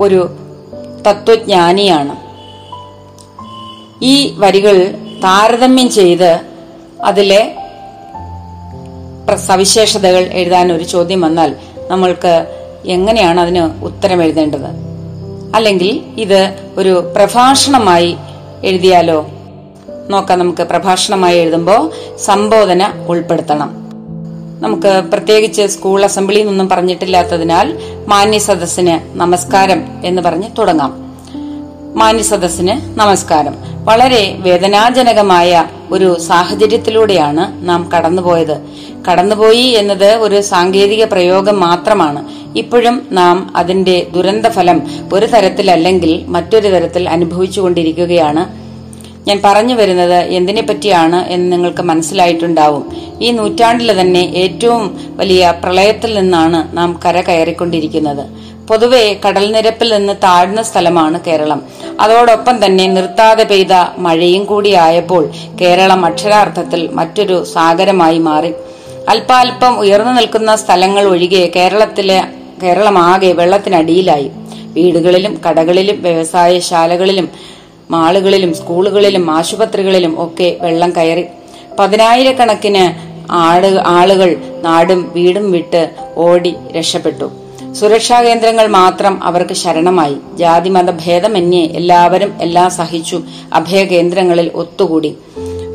ഒരു 0.00 0.36
തത്വജ്ഞാനിയാണ്. 1.06 2.16
ഈ 4.04 4.34
വരികൾ 4.38 4.94
താരതമ്യം 5.24 5.90
ചെയ്ത് 5.90 6.40
അതിലെ 7.04 7.56
സവിശേഷതകൾ 9.36 10.30
എഴുതാൻ 10.32 10.72
ഒരു 10.72 10.84
ചോദ്യം 10.84 11.20
വന്നാൽ 11.20 11.56
നമ്മൾക്ക് 11.90 12.46
എങ്ങനെയാണ് 12.86 13.40
അതിന് 13.40 13.84
ഉത്തരം 13.84 14.22
എഴുതേണ്ടത്? 14.22 14.79
അല്ലെങ്കിൽ 15.54 16.20
ഇത് 16.20 16.70
ഒരു 16.76 17.12
പ്രഭാഷണമായി 17.16 18.16
എഴുതിയാലോ? 18.64 19.28
നോക്കാം 20.08 20.38
നമുക്ക് 20.38 20.62
പ്രഭാഷണമായി 20.62 21.38
എഴുതുമ്പോൾ 21.38 21.90
സംബോധന 22.16 22.92
ഉൾപ്പെടുത്തണം. 23.08 23.70
നമുക്ക് 24.60 25.02
പ്രത്യേകിച്ച് 25.12 25.66
സ്കൂൾ 25.66 26.04
അസംബ്ലിയിൽ 26.04 26.46
നിന്നും 26.46 26.68
പറഞ്ഞിട്ടില്ലാത്തതിനാൽ 26.68 27.78
മാന്യ 28.06 28.38
സദസ്സിന് 28.38 29.18
നമസ്കാരം 29.18 29.84
എന്ന് 30.04 30.22
പറഞ്ഞ് 30.22 30.50
തുടങ്ങാം. 30.58 31.09
മാന്യ 31.96 32.22
സദസ്സിന് 32.22 32.98
നമസ്കാരം. 32.98 33.54
വളരെ 33.84 34.36
വേദനാജനകമായ 34.38 35.64
ഒരു 35.92 36.18
സാഹചര്യത്തിലൂടെയാണ് 36.18 37.68
നാം 37.68 37.90
കടന്നുപോയത്. 37.96 38.60
കടന്നുപോയി 39.08 39.62
എന്നത് 39.62 40.14
ഒരു 40.14 40.40
സാങ്കേതിക 40.40 41.04
പ്രയോഗം 41.04 41.60
മാത്രമാണ്. 41.60 42.24
ഇപ്പോഴും 42.58 43.08
നാം 43.12 43.52
അതിന്റെ 43.56 44.06
ദുരന്തഫലം 44.14 44.82
ഒരു 45.12 45.26
തരത്തിലല്ലെങ്കിൽ 45.26 46.24
മറ്റൊരു 46.26 46.68
തരത്തിൽ 46.68 47.08
അനുഭവിച്ചുകൊണ്ടിരിക്കുകയാണ്. 47.08 48.70
ഞാൻ 49.28 49.40
പറഞ്ഞു 49.44 49.74
വരുന്നത് 49.74 50.14
എന്തിനെ 50.14 50.62
പറ്റിയാണ് 50.62 51.28
എന്ന് 51.28 51.52
നിങ്ങൾക്ക് 51.52 51.82
മനസ്സിലായിട്ടുണ്ടാവും. 51.82 52.84
ഈ 53.20 53.30
നൂറ്റാണ്ടിലെ 53.30 54.00
തന്നെ 54.00 54.20
ഏറ്റവും 54.20 55.00
വലിയ 55.16 55.54
പ്രളയത്തിൽ 55.64 56.18
നിന്നാണ് 56.18 56.76
നാം 56.76 57.00
കര 57.04 57.20
കയറിക്കൊണ്ടിരിക്കുന്നത്. 57.20 58.49
പൊതുവെ 58.70 59.04
കടൽനിരപ്പിൽ 59.26 59.88
നിന്ന് 59.92 60.12
താഴ്ന്ന 60.24 60.62
സ്ഥലമാണ് 60.62 61.20
കേരളം. 61.26 61.62
അതോടൊപ്പം 62.00 62.56
തന്നെ 62.64 62.86
നിർത്താതെ 62.86 63.44
പെയ്ത 63.44 63.74
മഴയും 63.98 64.44
കൂടിയായപ്പോൾ 64.44 65.30
കേരളം 65.60 66.04
അക്ഷരാർത്ഥത്തിൽ 66.06 66.82
മറ്റൊരു 66.98 67.44
സാഗരമായി 67.44 68.18
മാറി. 68.18 68.52
അല്പാൽപ്പം 69.08 69.78
ഉയർന്നു 69.78 70.12
നിൽക്കുന്ന 70.12 70.56
സ്ഥലങ്ങൾ 70.56 71.04
ഒഴികെ 71.04 71.52
കേരളത്തിലെ 71.56 72.18
കേരളമാകെ 72.62 73.32
വെള്ളത്തിനടിയിലായി. 73.32 74.30
വീടുകളിലും 74.76 75.40
കടകളിലും 75.46 76.02
വ്യവസായശാലകളിലും 76.02 77.28
മാളുകളിലും 77.90 78.54
സ്കൂളുകളിലും 78.54 79.30
ആശുപത്രികളിലും 79.30 80.12
ഒക്കെ 80.24 80.56
വെള്ളം 80.60 80.90
കയറി. 80.96 81.24
പതിനായിരക്കണക്കിന് 81.78 82.84
ആളുകൾ 83.98 84.30
നാടും 84.64 85.12
വീടും 85.14 85.52
വിട്ട് 85.52 85.90
ഓടി 86.16 86.54
രക്ഷപ്പെട്ടു. 86.76 87.30
സുരക്ഷാ 87.78 88.22
കേന്ദ്രങ്ങൾ 88.22 88.66
മാത്രം 88.66 89.24
അവർക്ക് 89.24 89.52
ശരണമായി. 89.52 90.16
ജാതിമത 90.36 90.90
ഭേദമന്യേ 90.90 91.64
എല്ലാവരും 91.66 92.32
എല്ലാം 92.40 92.70
സഹിച്ചു 92.70 93.22
അഭയ 93.52 93.84
കേന്ദ്രങ്ങളിൽ 93.84 94.50
ഒത്തുകൂടി. 94.54 95.16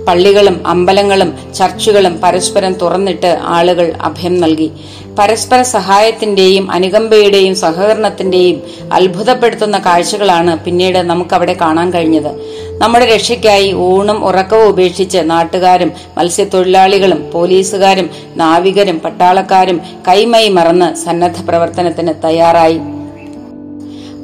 പള്ളികളും 0.07 0.67
അമ്പലങ്ങളും 0.67 1.53
ചർച്ചുകളും 1.53 2.21
പരസ്പരം 2.23 2.73
തുറന്നിട്ട് 2.73 3.39
ആളുകൾ 3.43 3.93
അഭയം 4.01 4.41
നൽകി. 4.41 4.71
പരസ്പര 5.19 5.61
സഹായത്തിന്റെയും 5.61 6.71
അനുകമ്പയുടെയും 6.71 7.55
സഹകരണത്തിന്റെയും 7.55 8.61
അത്ഭുതപ്പെടുത്തുന്ന 8.93 9.77
കാഴ്ചകളാണ് 9.77 10.59
പിന്നീട് 10.59 10.97
നമുക്കവിടെ 10.97 11.53
കാണാൻ 11.53 11.91
കഴിഞ്ഞത്. 11.93 12.54
നമ്മുടെ 12.77 13.05
രക്ഷയ്ക്കായി 13.05 13.73
ഊണും 13.73 14.25
ഉറക്കവും 14.25 14.67
ഉപേക്ഷിച്ച് 14.67 15.17
നാട്ടുകാരും 15.23 15.91
മത്സ്യത്തൊഴിലാളികളും 16.17 17.31
പോലീസുകാരും 17.33 18.09
നാവികരും 18.35 18.99
പട്ടാളക്കാരും 18.99 19.81
കൈമൈ 20.07 20.49
മറന്ന് 20.49 20.95
സന്നദ്ധ 20.95 21.49
പ്രവർത്തനത്തിന് 21.49 22.13
തയ്യാറായി. 22.25 22.79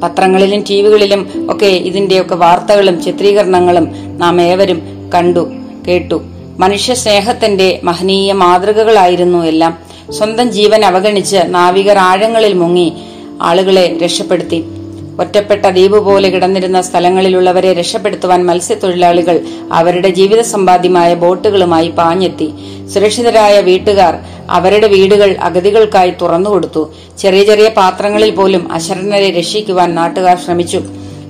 പത്രങ്ങളിലും 0.04 0.64
ടിവികളിലും 0.70 1.48
ഒക്കെ 1.50 1.66
ഇതിന്റെയൊക്കെ 1.66 2.36
വാർത്തകളും 2.36 3.04
ചിത്രീകരണങ്ങളും 3.04 4.18
നാം 4.18 4.42
ഏവരും 4.42 5.12
കണ്ടു 5.14 5.52
കേട്ടു. 5.88 6.22
മനുഷ്യ 6.60 6.94
സ്നേഹത്തിന്റെ 6.94 7.80
മഹനീയ 7.84 8.34
മാതൃകകളായിരുന്നു 8.34 9.46
എല്ലാം. 9.46 9.78
സ്വന്തം 10.10 10.52
ജീവൻ 10.52 10.86
അവഗണിച്ച് 10.86 11.38
നാവികർ 11.46 11.98
ആഴങ്ങളിൽ 11.98 12.54
മുങ്ങി 12.54 12.94
ആളുകളെ 13.42 14.00
രക്ഷപ്പെടുത്തി. 14.04 14.64
ഒറ്റപ്പെട്ട 15.20 15.66
ദ്വീപ് 15.66 15.98
പോലെ 15.98 16.30
കിടന്നിരുന്ന 16.30 16.82
സ്ഥലങ്ങളിലുള്ളവരെ 16.82 17.74
രക്ഷപ്പെടുത്തുവാൻ 17.74 18.46
മത്സ്യത്തൊഴിലാളികൾ 18.46 19.40
അവരുടെ 19.72 20.10
ജീവിത 20.10 20.42
സമ്പാദ്യമായ 20.42 21.14
ബോട്ടുകളുമായി 21.14 21.88
പാഞ്ഞെത്തി. 21.88 22.54
സുരക്ഷിതരായ 22.94 23.62
വീട്ടുകാർ 23.62 24.16
അവരുടെ 24.50 24.88
വീടുകൾ 24.88 25.36
അഗതികൾക്കായി 25.42 26.14
തുറന്നുകൊടുത്തു 26.22 26.94
ചെറിയ 27.20 27.44
ചെറിയ 27.44 27.70
പാത്രങ്ങളിൽ 27.70 28.32
പോലും 28.32 28.72
അശരണരെ 28.72 29.30
രക്ഷിക്കുവാൻ 29.40 29.96
നാട്ടുകാർ 29.96 30.38
ശ്രമിച്ചു. 30.46 30.82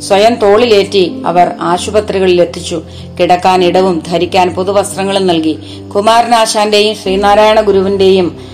സ്വയം 0.07 0.35
തോളിലേറ്റി 0.35 1.21
അവർ 1.25 1.51
ആശുപത്രികളിൽ 1.61 2.41
എത്തിച്ചു. 2.41 2.81
കിടക്കാൻ 3.19 3.63
ഇടവും 3.63 4.03
ധരിക്കാൻ 4.07 4.55
പുതുവസ്ത്രങ്ങളും 4.55 5.27
നൽകി. 5.27 5.57
കുമാരനാശാന്റെയും 5.95 6.95
ശ്രീനാരായണ 6.95 7.61
ഗുരുവിന്റെയും 7.61 8.51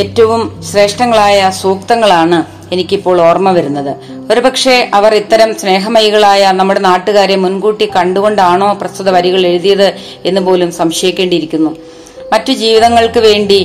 ഏറ്റവും 0.00 0.42
ശ്രേഷ്ഠങ്ങളായ 0.68 1.38
സൂക്തങ്ങളാണ് 1.62 2.38
എനിക്കിപ്പോൾ 2.74 3.16
ഓർമ്മ 3.26 3.48
വരുന്നത്. 3.56 3.92
ഒരുപക്ഷെ 4.30 4.76
അവർ 4.98 5.12
ഇത്തരം 5.14 5.50
സ്നേഹമയികളായ 5.60 6.52
നമ്മുടെ 6.60 6.80
നാട്ടുകാരെ 6.86 7.36
മുൻകൂട്ടി 7.44 7.86
കണ്ടുകൊണ്ടാണോ 7.96 8.68
പ്രസ്തുത 8.80 9.10
വരികൾ 9.16 9.42
എഴുതിയത് 9.50 9.88
എന്ന് 10.28 10.40
പോലും 10.46 10.70
സംശയിക്കേണ്ടിയിരിക്കുന്നു. 10.72 11.70
മറ്റു 12.32 12.52
ജീവിതങ്ങൾക്ക് 12.62 13.20
വേണ്ടി 13.26 13.58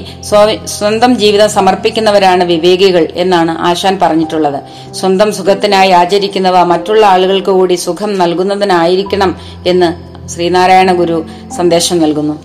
സ്വന്തം 0.75 1.11
ജീവിതം 1.21 1.49
സമർപ്പിക്കുന്നവരാണ് 1.49 2.43
വിവേകികൾ 2.51 3.07
എന്നാണ് 3.23 3.53
ആശാൻ 3.69 3.95
പറഞ്ഞിട്ടുള്ളത്. 4.01 4.59
സ്വന്തം 4.99 5.29
സുഖത്തിനായി 5.37 5.91
ആചരിക്കുന്നവ 6.01 6.63
മറ്റുള്ള 6.73 7.05
ആളുകൾക്ക് 7.05 7.51
കൂടി 7.59 7.75
സുഖം 7.87 8.13
നൽകുന്നതിനായിരിക്കണം 8.21 9.33
എന്ന് 9.73 9.89
ശ്രീനാരായണ 10.33 10.91
ഗുരു 11.01 11.17
സന്ദേശം 11.57 11.99
നൽകുന്നു. 11.99 12.35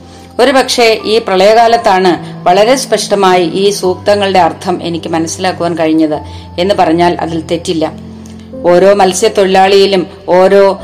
ഒരുപക്ഷെ 0.41 1.01
ഈ 1.05 1.19
പ്രളയകാലത്താണ് 1.19 2.45
വളരെ 2.47 2.77
സ്പഷ്ടമായി 2.77 3.45
ഈ 3.45 3.71
സൂക്തങ്ങളുടെ 3.71 4.39
അർത്ഥം 4.39 4.83
എനിക്ക് 4.83 5.09
മനസ്സിലാക്കുവാൻ 5.09 5.75
കഴിഞ്ഞത് 5.79 6.19
എന്ന് 6.59 6.75
പറഞ്ഞാൽ 6.75 7.17
അതിൽ 7.21 7.41
തെറ്റില്ല. 7.41 7.93
ഓരോ 8.65 8.95
മത്സ്യത്തൊഴിലാളിയിലും 8.95 10.07
ഓരോ 10.29 10.81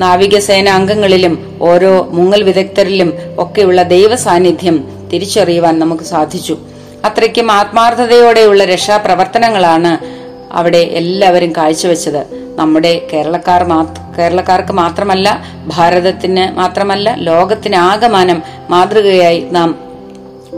നാവികസേന 0.00 0.68
അംഗങ്ങളിലും 0.68 1.58
ഓരോ 1.62 2.08
മുങ്ങൽ 2.10 2.42
വിദഗ്ധരിലും 2.42 3.12
ഒക്കെയുള്ള 3.38 3.82
ദൈവ 3.82 4.16
സാന്നിധ്യം 4.16 5.08
തിരിച്ചറിയുവാൻ 5.12 5.78
നമുക്ക് 5.78 6.04
സാധിച്ചു. 6.04 6.58
അത്രയ്ക്കും 7.04 7.52
ആത്മാർത്ഥതയോടെയുള്ള 7.52 8.64
രക്ഷാപ്രവർത്തനങ്ങളാണ് 8.64 9.98
അവിടെ 10.52 10.78
എല്ലാവരും 10.78 11.52
കാഴ്ചവെച്ചത്. 11.56 12.26
നമ്മുടെ 12.56 13.08
കേരളക്കാർ 13.12 13.64
മാത്ര 13.64 14.03
കേരളക്കാർക്ക് 14.18 14.72
മാത്രമല്ല 14.72 15.42
ഭാരതത്തിന് 15.68 16.56
മാത്രമല്ല 16.56 17.14
ലോകത്തിന് 17.18 17.76
ആകമാനം 17.76 18.42
മാതൃകയായി 18.70 19.48
നാം 19.50 19.78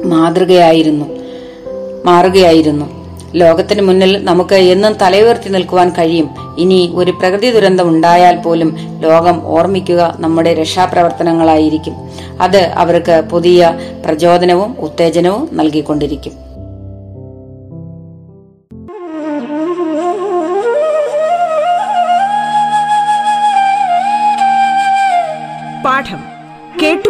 മാതൃകയായിരുന്നു 0.05 1.17
മാറുകയായിരുന്നു. 2.05 3.07
ലോകത്തിന് 3.35 3.83
മുന്നിൽ 3.83 4.25
നമുക്ക് 4.25 4.55
എന്നും 4.55 4.93
തലയുയർത്തി 4.93 5.49
നിൽക്കുവാൻ 5.49 5.91
കഴിയും. 5.91 6.57
ഇനി 6.59 6.93
ഒരു 6.95 7.11
പ്രകൃതി 7.11 7.51
ദുരന്തം 7.51 7.89
ഉണ്ടായാൽ 7.89 8.37
പോലും 8.37 8.77
ലോകം 9.01 9.47
ഓർമ്മിക്കുക 9.47 10.15
നമ്മുടെ 10.19 10.55
രക്ഷാപ്രവർത്തനങ്ങളായിരിക്കും. 10.55 11.95
അത് 12.41 12.57
അവർക്ക് 12.57 13.23
പുതിയ 13.31 13.79
പ്രചോദനവും 14.05 14.77
ഉത്തേജനവും 14.79 15.49
നൽകിക്കൊണ്ടിരിക്കും. 15.53 16.46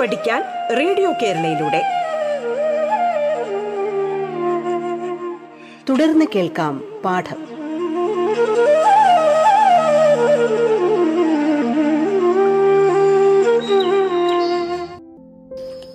പഠിക്കാൻ 0.00 0.42
റേഡിയോ 0.78 1.12
കേരളയിലൂടെ. 1.12 1.82
തുടർന്ന് 5.88 6.24
കേൾക്കാം 6.34 6.84
പാഠം. 7.04 7.36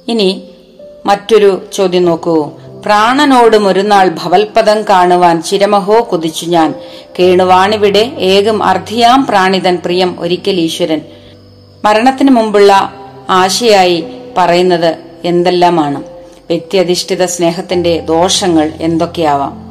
ഇനി 0.08 0.50
മറ്റൊരു 1.06 1.66
ചോദ്യം 1.74 2.06
നോക്കൂ. 2.06 2.52
പ്രാണനോടും 2.86 3.68
ഒരുനാൾ 3.68 4.10
ഭവൽപദം 4.10 4.82
കാണുവാൻ 4.82 5.42
ചിരമഹോ 5.42 6.10
കുതിച്ചു 6.14 6.46
ഞാൻ. 6.46 6.74
കേണുവാണിവിടെ 7.20 8.12
ഏകം 8.20 8.64
അർദ്ധിയാം 8.64 9.26
പ്രാണിതൻ 9.26 9.78
പ്രിയം 9.86 10.16
ഒരിക്കൽ 10.20 10.60
ഈശ്വരൻ. 10.60 11.02
മരണത്തിന് 11.86 12.32
മുമ്പുള്ള 12.32 12.94
ആശയായി 13.30 14.04
പറയുന്നത് 14.38 14.96
എന്തെല്ലാമാണ്? 15.26 16.04
വ്യക്തിയധിഷ്ഠിത 16.50 17.26
സ്നേഹത്തിന്റെ 17.26 18.00
ദോഷങ്ങൾ 18.00 18.72
എന്തൊക്കെയാവാം? 18.82 19.66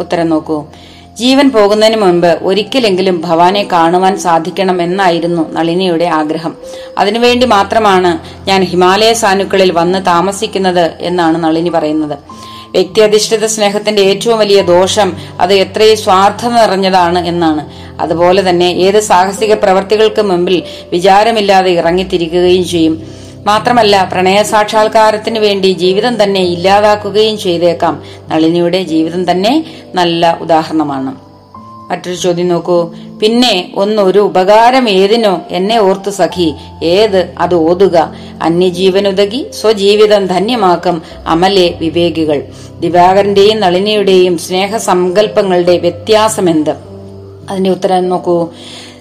ഉത്തരം 0.00 0.28
നോക്കൂ. 0.28 0.64
ജീവൻ 1.16 1.50
പോകുന്നതിന് 1.50 1.96
മുൻപ് 1.96 2.26
ഒരിക്കലെങ്കിലും 2.26 3.20
ഭവാനെ 3.20 3.68
കാണുവാൻ 3.72 4.18
സാധിക്കണം 4.18 4.82
എന്നായിരുന്നു 4.82 5.52
നളിനിയുടെ 5.52 6.04
ആഗ്രഹം. 6.04 6.54
അതിനുവേണ്ടി 6.98 7.46
മാത്രമാണ് 7.46 8.18
ഞാൻ 8.48 8.62
ഹിമാലയ 8.62 9.12
സാനുക്കളിൽ 9.12 9.72
വന്ന് 9.72 10.06
താമസിക്കുന്നത് 10.06 10.92
എന്നാണ് 11.00 11.38
നളിനി 11.38 11.68
പറയുന്നത്. 11.68 12.18
വ്യക്തിയധിഷ്ഠിത 12.70 13.46
സ്നേഹത്തിന്റെ 13.46 14.02
ഏറ്റവും 14.02 14.38
വലിയ 14.38 14.62
ദോഷം 14.62 15.12
അത് 15.40 15.54
എത്രയും 15.54 15.96
സ്വാർത്ഥം 15.96 16.54
നിറഞ്ഞതാണ് 16.54 17.26
എന്നാണ്. 17.26 17.70
അതുപോലെ 18.00 18.50
തന്നെ 18.50 18.66
ഏത് 18.66 19.00
സാഹസിക 19.00 19.54
പ്രവർത്തികൾക്ക് 19.54 20.22
മുമ്പിൽ 20.22 20.62
വിചാരമില്ലാതെ 20.92 21.70
ഇറങ്ങിത്തിരിക്കുകയും 21.70 22.64
ചെയ്യും. 22.64 23.02
മാത്രമല്ല 23.46 24.08
പ്രണയ 24.12 24.42
സാക്ഷാത്കാരത്തിന് 24.42 25.38
വേണ്ടി 25.38 25.72
ജീവിതം 25.72 26.22
തന്നെ 26.22 26.40
ഇല്ലാതാക്കുകയും 26.40 27.38
ചെയ്തേക്കാം. 27.38 28.02
നളിനിയുടെ 28.28 28.82
ജീവിതം 28.82 29.30
തന്നെ 29.30 29.64
നല്ല 29.94 30.38
ഉദാഹരണമാണ്. 30.40 31.27
മറ്റൊരു 31.90 32.16
ചോദ്യം 32.16 32.48
നോക്കൂ. 32.48 32.90
പിന്നെ 33.22 33.72
ഒന്നൊരു 33.76 34.18
ഉപകാരം 34.18 34.88
ഏതിനോ? 34.88 35.42
എന്നെ 35.50 35.80
ഓർത്തു 35.80 36.10
സഖി. 36.10 36.54
ഏത്? 36.82 37.34
അത് 37.38 37.54
ഓതുക. 37.54 38.12
അന്യജീവനുതകി 38.42 39.46
സ്വജീവിതം 39.50 40.26
ധന്യമാക്കും 40.26 41.02
അമലെ 41.26 41.74
വിവേകികൾ. 41.80 42.42
ദിവാകരന്റെയും 42.80 43.60
നളിനിയുടെയും 43.60 44.38
സ്നേഹസങ്കല്പങ്ങളുടെ 44.38 45.76
വ്യത്യാസമെന്ത്? 45.76 46.74
അതിന്റെ 47.50 47.70
ഉത്തരം 47.70 48.08
നോക്കൂ. 48.08 48.48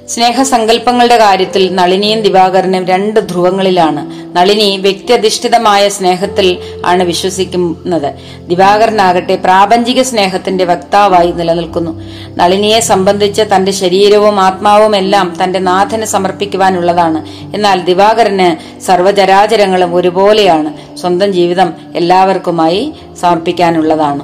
സ്നേഹസങ്കല്പങ്ങളുടെ 0.07 1.17
കാര്യത്തിൽ 1.17 1.75
നളിനിയും 1.75 2.21
ദിവാകരനും 2.21 2.85
രണ്ട് 2.85 3.19
ധ്രുവങ്ങളിലാണ്. 3.19 4.35
നളിനി 4.37 4.77
വ്യക്തിയധിഷ്ഠിതമായ 4.77 5.89
സ്നേഹത്തിൽ 5.89 6.57
ആണ് 6.85 7.03
വിശ്വസിക്കുന്നത്. 7.03 8.13
ദിവാകരനാകട്ടെ 8.47 9.35
പ്രാപഞ്ചിക 9.35 10.01
സ്നേഹത്തിന്റെ 10.01 10.65
വക്താവായി 10.65 11.31
നിലനിൽക്കുന്നു. 11.31 12.03
നളിനിയെ 12.35 12.79
സംബന്ധിച്ച് 12.79 13.41
തന്റെ 13.55 13.71
ശരീരവും 13.71 14.39
ആത്മാവും 14.39 14.95
എല്ലാം 14.95 15.37
തന്റെ 15.43 15.59
നാഥന് 15.59 16.05
സമർപ്പിക്കുവാനുള്ളതാണ്. 16.05 17.27
എന്നാൽ 17.55 17.81
ദിവാകരന് 17.81 18.79
സർവചരാചരങ്ങളും 18.79 19.95
ഒരുപോലെയാണ്. 19.95 20.97
സ്വന്തം 20.97 21.33
ജീവിതം 21.33 21.73
എല്ലാവർക്കുമായി 21.95 22.93
സമർപ്പിക്കാനുള്ളതാണ്. 23.21 24.23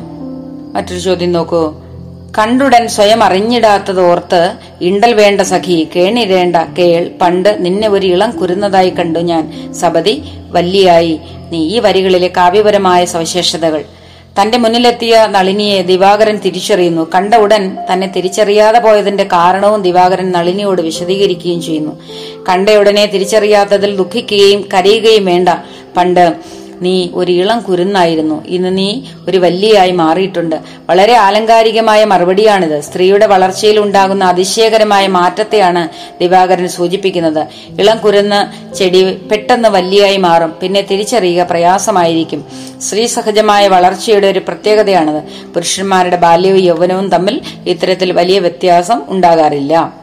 മറ്റൊരു 0.76 1.00
ചോദ്യം 1.00 1.32
നോക്കൂ. 1.32 1.83
കണ്ടുടൻ 2.38 2.88
സ്വയം 2.88 3.24
അറിഞ്ഞിടാത്തത് 3.24 4.02
ഓർത്ത് 4.02 4.52
ഇണ്ടൽ 4.82 5.14
വേണ്ട 5.14 5.42
സഖി 5.42 5.88
കേണിരേണ്ട 5.96 6.56
കേൾ. 6.80 7.12
പണ്ട് 7.22 7.58
നിന്നെ 7.60 7.88
ഒരു 7.88 8.08
ഇളം 8.08 8.32
കുരുന്നതായി 8.32 8.90
കണ്ടു 8.90 9.20
ഞാൻ. 9.20 9.74
സബതി 9.74 10.24
വല്ലിയായി 10.52 11.20
നീ 11.52 11.68
ഈ 11.68 11.80
വരികളിലെ 11.80 12.28
കാവ്യപരമായ 12.28 13.06
സവിശേഷതകൾ. 13.06 13.84
തന്റെ 14.42 14.58
മുന്നിലെത്തിയ 14.58 15.28
നളിനിയെ 15.32 15.82
ദിവാകരൻ 15.82 16.38
തിരിച്ചറിയുന്നു. 16.38 17.08
കണ്ട 17.16 17.34
ഉടൻ 17.34 17.78
തന്നെ 17.94 18.08
തിരിച്ചറിയാതെ 18.08 18.80
പോയതിന്റെ 18.80 19.24
കാരണവും 19.24 19.82
ദിവാകരൻ 19.82 20.32
നളിനിയോട് 20.32 20.82
വിശദീകരിക്കുകയും 20.82 21.62
ചെയ്യുന്നു. 21.62 22.00
കണ്ട 22.50 22.70
ഉടനെ 22.70 23.06
തിരിച്ചറിയാത്തതിൽ 23.06 23.96
ദുഃഖിക്കുകയും 23.96 24.70
കരയുകയും 24.74 25.26
വേണ്ട. 25.26 25.50
പണ്ട് 25.98 26.34
നീ 26.82 27.08
ഒരു 27.14 27.32
ഇളം 27.32 27.60
കുരുന്നായിരുന്നു. 27.60 28.44
ഇന്ന് 28.48 28.78
നീ 28.78 29.02
ഒരു 29.28 29.38
വല്ലിയായി 29.38 29.92
മാറിയിട്ടുണ്ട്. 29.92 30.56
വളരെ 30.90 31.14
ആലങ്കാരികമായ 31.14 32.06
മറുപടിയാണിത്. 32.06 32.82
സ്ത്രീയുടെ 32.82 33.26
വളർച്ചയിൽ 33.26 33.80
ഉണ്ടാകുന്ന 33.80 34.24
അതിശയകരമായ 34.24 35.08
മാറ്റത്തെയാണ് 35.08 35.90
ദിവാകരൻ 36.20 36.68
സൂചിപ്പിക്കുന്നത്. 36.68 37.48
ഇളം 37.82 37.98
കുരുന്ന് 37.98 38.74
ചെടി 38.76 39.14
പെട്ടെന്ന് 39.14 39.70
വല്ലിയായി 39.70 40.18
മാറും. 40.18 40.54
പിന്നെ 40.62 40.82
തിരിച്ചറിയുക 40.82 41.44
പ്രയാസമായിരിക്കും. 41.44 42.46
സ്ത്രീ 42.82 43.06
സഹജമായ 43.06 43.68
വളർച്ചയുടെ 43.68 44.28
ഒരു 44.28 44.40
പ്രത്യേകതയാണിത്. 44.40 45.24
പുരുഷന്മാരുടെ 45.54 46.16
ബാല്യവും 46.16 46.60
യൗവനവും 46.60 47.10
തമ്മിൽ 47.10 47.42
ഇത്തരത്തിൽ 47.68 48.12
വലിയ 48.12 48.40
വ്യത്യാസം 48.40 49.02
ഉണ്ടാകാറില്ല. 49.08 49.94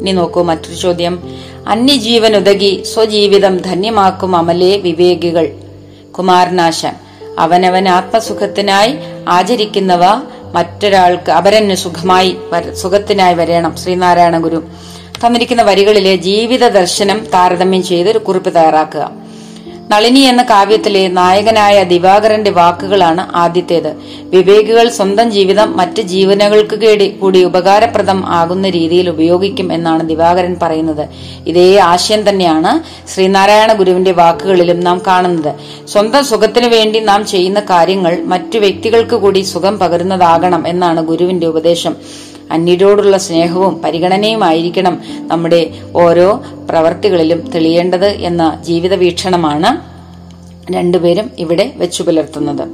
ഇനി 0.00 0.12
നോക്കൂ 0.12 0.42
മറ്റൊരു 0.42 0.74
ചോദ്യം. 0.74 1.22
അന്യജീവൻ 1.68 2.36
ഉതകി 2.36 2.82
സ്വജീവിതം 2.82 3.56
ധന്യമാക്കും 3.56 4.36
അമലേ 4.36 4.76
വിവേകികൾ. 4.76 5.48
കുമാരനാശാൻ. 6.18 6.94
അവനവൻ 7.38 7.88
ആത്മസുഖത്തിനായി 7.88 8.92
ആചരിക്കുന്നവ 9.28 10.04
മറ്റൊരാൾക്ക് 10.54 11.30
അപരന് 11.30 11.74
സുഖമായി 11.74 12.36
സുഖത്തിനായി 12.82 13.34
വരണം. 13.34 13.76
ശ്രീനാരായണ 13.76 14.38
ഗുരു 14.38 14.60
തന്നിരിക്കുന്ന 15.24 15.62
വരികളിലെ 15.62 16.16
ജീവിത 16.16 16.68
ദർശനം 16.68 17.26
താരതമ്യം 17.34 17.82
ചെയ്ത് 17.82 18.10
ഒരു 18.10 18.18
കുറിപ്പ് 18.18 18.54
തയ്യാറാക്കുക. 18.54 19.27
നളിനി 19.90 20.20
എന്ന 20.20 20.42
കാവ്യത്തിലെ 20.42 21.02
നായകനായ 21.18 21.76
ദിവാകരന്റെ 21.82 22.50
വാക്കുകളാണ് 22.50 23.22
ആദ്യത്തേത്. 23.42 23.88
വിവേകികൾ 24.34 24.88
സ്വന്തം 24.88 25.30
ജീവിതം 25.36 25.68
മറ്റ് 25.76 26.02
ജീവനകൾക്ക് 26.12 26.76
കേടി 26.76 27.06
കൂടി 27.20 27.40
ഉപകാരപ്രദം 27.44 28.18
ആകുന്ന 28.38 28.68
രീതിയിൽ 28.68 29.06
ഉപയോഗിക്കും 29.10 29.72
എന്നാണ് 29.72 30.08
ദിവാകരൻ 30.08 30.56
പറയുന്നത്. 30.62 31.04
ഇതേ 31.46 31.66
ആശയം 31.92 32.28
തന്നെയാണ് 32.28 32.72
ശ്രീനാരായണ 33.12 33.72
ഗുരുവിന്റെ 33.72 34.12
വാക്കുകളിലും 34.12 34.80
നാം 34.80 35.00
കാണുന്നത്. 35.06 35.52
സ്വന്തം 35.92 36.24
സുഖത്തിനു 36.24 36.68
വേണ്ടി 36.76 37.00
നാം 37.00 37.26
ചെയ്യുന്ന 37.26 37.60
കാര്യങ്ങൾ 37.60 38.14
മറ്റു 38.34 38.58
വ്യക്തികൾക്ക് 38.58 39.16
കൂടി 39.16 39.40
സുഖം 39.40 39.78
പകരുന്നതാകണം 39.78 40.68
എന്നാണ് 40.68 41.00
ഗുരുവിന്റെ 41.12 41.46
ഉപദേശം. 41.46 41.96
അന്യരോടുള്ള 42.50 43.18
സ്നേഹവും 43.18 43.82
പരിഗണനയുമായിരിക്കണം 43.82 44.98
നമ്മുടെ 45.18 45.70
ഓരോ 45.96 46.42
പ്രവർത്തികളിലും 46.70 47.50
തെളിയേണ്ടത് 47.50 48.06
എന്ന 48.06 48.58
ജീവിത 48.64 48.94
വീക്ഷണമാണ് 48.94 49.88
രണ്ടുപേരും 50.72 51.30
ഇവിടെ 51.38 51.72
വെച്ചു 51.76 52.02
പുലർത്തുന്നത്. 52.02 52.68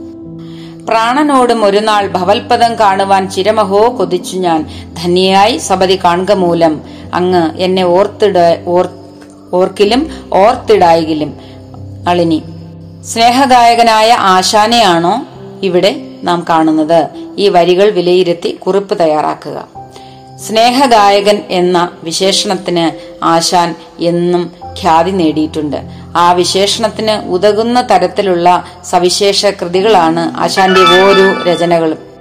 പ്രാണനോടും 0.87 1.65
ഒരു 1.65 1.79
നാൾ 1.79 2.07
ഭവൽപദം 2.07 2.79
കാണുവാൻ 2.79 3.31
ചിരമഹോ 3.31 3.99
കൊതിച്ചു 3.99 4.37
ഞാൻ. 4.37 4.67
ധന്യയായി 5.03 5.59
സബതി 5.59 5.99
കാണുക 6.05 6.33
മൂലം 6.33 6.81
അങ്ങ് 7.15 7.51
എന്നെ 7.59 7.85
ഓർത്തിട 7.85 8.35
ഓർ- 8.67 8.89
ഓർക്കിലും 9.53 10.11
ഓർത്തിടായികിലും. 10.35 11.35
അളിനി 12.09 12.43
സ്നേഹഗായകനായ 13.05 14.13
ആശാനെയാണോ 14.13 15.27
ഇവിടെ 15.63 16.07
നാം 16.23 16.45
കാണുന്നത്? 16.49 17.09
ഈ 17.39 17.49
വരികൾ 17.49 17.91
വിലയിരുത്തി 17.91 18.51
കുറിപ്പ് 18.51 18.99
തയ്യാറാക്കുക. 18.99 19.67
സ്നേഹഗായകൻ 20.49 21.43
എന്ന 21.51 21.91
വിശേഷണത്തിന് 22.03 23.15
ആശാൻ 23.25 23.75
എന്നും 24.01 24.51
ഖ്യാതി 24.65 25.11
നേടിയിട്ടുണ്ട്. 25.11 25.77
ആ 26.17 26.33
വിശേഷണത്തിന് 26.33 27.29
ഉതകുന്ന 27.29 27.87
തരത്തിലുള്ള 27.91 28.65
സവിശേഷ 28.91 29.47
കൃതികളാണ് 29.47 30.37
ആശാന്റെ 30.37 30.81
ഓരോ 30.81 31.43
രചനകളും. 31.43 32.15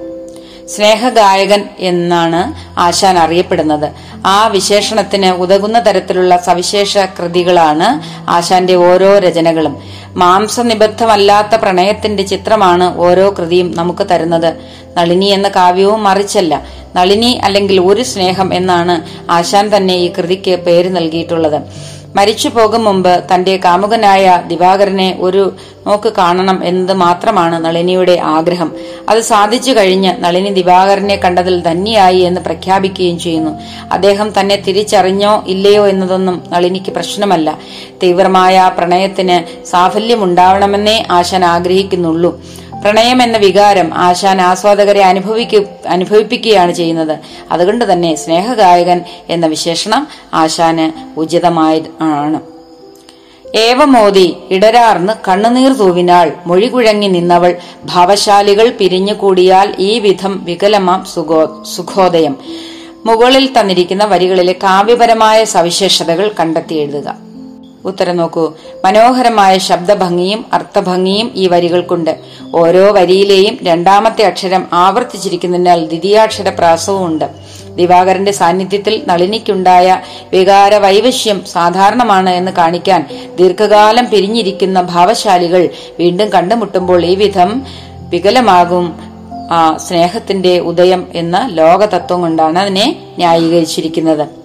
സ്നേഹഗായകൻ 0.67 1.65
എന്നാണ് 1.80 2.54
ആശാൻ 2.80 3.17
അറിയപ്പെടുന്നത്. 3.17 3.89
ആ 4.26 4.47
വിശേഷണത്തിന് 4.47 5.26
ഉതകുന്ന 5.26 5.88
തരത്തിലുള്ള 5.88 6.38
സവിശേഷ 6.38 6.97
കൃതികളാണ് 6.97 8.02
ആശാന്റെ 8.30 8.76
ഓരോ 8.76 9.19
രചനകളും. 9.19 9.82
മാംസനിബദ്ധമല്ലാത്ത 10.15 11.56
പ്രണയത്തിന്റെ 11.56 12.23
ചിത്രമാണ് 12.23 12.97
ഓരോ 12.97 13.36
കൃതിയും 13.39 13.76
നമുക്ക് 13.76 14.08
തരുന്നത്. 14.12 14.54
നളിനി 14.97 15.26
എന്ന 15.26 15.47
കാവ്യവും 15.49 16.04
മറിച്ചല്ല. 16.04 16.63
നളിനി 16.95 17.41
അല്ലെങ്കിൽ 17.43 17.82
ഒരു 17.82 18.04
സ്നേഹം 18.04 18.54
എന്നാണ് 18.54 18.95
ആശാൻ 19.32 19.76
തന്നെ 19.76 19.93
ഈ 19.93 20.13
കൃതിക്ക് 20.17 20.56
പേര് 20.56 20.95
നൽകിയിട്ടുള്ളത്. 20.95 21.62
മരിച്ചു 22.15 22.49
പോകും 22.49 22.84
മുമ്പ് 22.84 23.23
തന്റെ 23.34 23.58
കാമുകനായ 23.58 24.43
ദിവാകരനെ 24.47 25.17
ഒരു 25.19 25.56
നോക്ക് 25.88 26.13
കാണണം 26.17 26.65
എന്നത് 26.65 26.93
മാത്രമാണ് 26.93 27.65
നളിനിയുടെ 27.65 28.19
ആഗ്രഹം. 28.23 28.71
അത് 29.10 29.21
സാധിച്ചു 29.21 29.71
കഴിഞ്ഞ് 29.71 30.15
നളിനി 30.19 30.49
ദിവാകരനെ 30.49 31.15
കണ്ടതിൽ 31.15 31.62
ധന്യയായി 31.62 32.19
എന്ന് 32.19 32.41
പ്രഖ്യാപിക്കുകയും 32.41 33.19
ചെയ്യുന്നു. 33.19 33.60
അദ്ദേഹം 33.91 34.39
തന്നെ 34.39 34.56
തിരിച്ചറിഞ്ഞോ 34.56 35.43
ഇല്ലയോ 35.47 35.88
എന്നതൊന്നും 35.88 36.43
നളിനിക്ക് 36.49 36.91
പ്രശ്നമല്ല. 36.91 37.58
തീവ്രമായ 38.04 38.71
പ്രണയത്തിന് 38.78 39.65
സാഫല്യമുണ്ടാവണമെന്നേ 39.65 41.04
ആശാൻ 41.12 41.45
ആഗ്രഹിക്കുന്നുള്ളൂ. 41.45 42.41
പ്രണയം 42.84 43.24
എന്ന 43.24 43.38
വികാരം 43.38 43.93
ആശാൻ 43.93 44.41
ആസ്വാദകരെ 44.41 45.02
അനുഭവിക്കു 45.02 45.60
അനുഭവിപ്പിക്കുകയാണ് 45.88 46.72
ചെയ്യുന്നത്. 46.72 47.19
അതുകൊണ്ട് 47.52 47.93
തന്നെ 47.93 48.15
സ്നേഹഗായകൻ 48.15 49.02
എന്ന 49.30 49.46
വിശേഷണം 49.46 50.08
ആശാന് 50.34 51.19
ഉചിതമായ 51.19 51.82
ആണ് 52.02 52.39
ഏവമോതി 53.58 54.38
ഇടരാർന്ന് 54.52 55.13
കണ്ണുനീർ 55.28 55.72
തൂവിനാൾ 55.72 56.32
മൊഴികുഴങ്ങി 56.46 57.08
നിന്നവൾ 57.08 57.56
ഭാവശാലികൾ 57.86 58.69
പിരിഞ്ഞുകൂടിയാൽ 58.69 59.76
ഈ 59.80 60.00
വിധം 60.00 60.43
വികലമാം 60.43 61.06
സുഖോ 61.06 61.63
സുഖോദയം. 61.76 62.38
മുകളിൽ 63.06 63.60
തന്നിരിക്കുന്ന 63.60 64.06
വരികളിലെ 64.06 64.54
കാവ്യപരമായ 64.63 65.43
സവിശേഷതകൾ 65.43 66.32
കണ്ടെത്തി 66.39 66.74
എഴുതുക. 66.74 67.33
ഉത്തരം 67.86 68.17
നോക്കൂ. 68.17 68.52
മനോഹരമായ 68.86 69.58
ശബ്ദഭംഗിയും 69.58 70.46
അർത്ഥഭംഗിയും 70.54 71.32
ഈ 71.36 71.48
വരികൾക്കുണ്ട്. 71.48 72.19
ഓരോ 72.56 72.91
വരിയിലെയും 72.91 73.58
രണ്ടാമത്തെ 73.63 74.24
അക്ഷരം 74.26 74.67
ആവർത്തിച്ചിരിക്കുന്നതിനാൽ 74.74 75.86
ദ്വിതീയാക്ഷര 75.86 76.50
പ്രാസവും 76.50 77.06
ഉണ്ട് 77.06 77.26
ദിവാകരന്റെ 77.76 78.32
സാന്നിധ്യത്തിൽ 78.32 79.04
നളിനിക്കുണ്ടായ 79.08 80.02
വികാര 80.34 80.76
വൈവശ്യം 80.76 81.46
സാധാരണമാണ് 81.46 82.30
എന്ന് 82.30 82.52
കാണിക്കാൻ 82.52 83.08
ദീർഘകാലം 83.39 84.10
പിരിഞ്ഞിരിക്കുന്ന 84.10 84.82
ഭാവശാലികൾ 84.82 85.69
വീണ്ടും 86.00 86.30
കണ്ടുമുട്ടുമ്പോൾ 86.30 87.06
ഈ 87.06 87.15
വിധം 87.15 87.65
വികലമാകും. 88.10 89.00
ആ 89.52 89.78
സ്നേഹത്തിന്റെ 89.78 90.60
ഉദയം 90.60 91.08
എന്ന 91.13 91.50
ലോകതത്വം 91.54 92.22
കൊണ്ടാണ് 92.22 92.60
അതിനെ 92.60 92.96
ന്യായീകരിച്ചിരിക്കുന്നത്. 93.17 94.42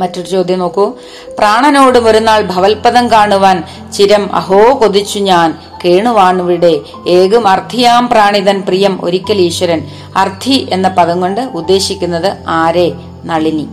മറ്റൊരു 0.00 0.26
ചോദ്യം 0.26 0.58
നോക്കൂ. 0.58 0.92
പ്രാണനോട് 1.38 1.98
ഒരു 1.98 2.18
നാൾ 2.18 2.40
ഭവൽപദം 2.40 3.10
കാണുവാൻ 3.10 3.62
ചിരം 3.92 4.34
അഹോ 4.34 4.80
കൊതിച്ചു 4.80 5.18
ഞാൻ. 5.18 5.58
കേണുവാണിവിടെ. 5.84 6.80
ഏകും 7.08 7.46
അർത്ഥിയാം 7.46 8.08
പ്രാണിതൻ 8.08 8.62
പ്രിയം 8.62 9.00
ഒരിക്കൽ 9.04 9.38
ഈശ്വരൻ. 9.38 9.82
അർത്ഥി 10.16 10.68
എന്ന 10.70 10.88
പദം 10.88 11.20
കൊണ്ട് 11.20 11.40
ഉദ്ദേശിക്കുന്നത് 11.40 12.32
ആരെ? 12.48 12.92
നളിനി. 13.24 13.68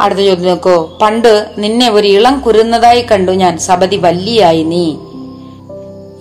അടുത്ത 0.00 0.20
ചോദ്യം 0.20 0.46
നോക്കൂ. 0.46 0.98
പണ്ട് 1.02 1.46
നിന്നെ 1.58 1.90
ഒരു 1.90 2.08
ഇളം 2.08 2.40
കുരുന്നതായി 2.40 3.02
കണ്ടു 3.02 3.32
ഞാൻ. 3.32 3.58
സബതി 3.58 3.96
വല്ലിയായി 3.96 4.62
നീ. 4.62 4.96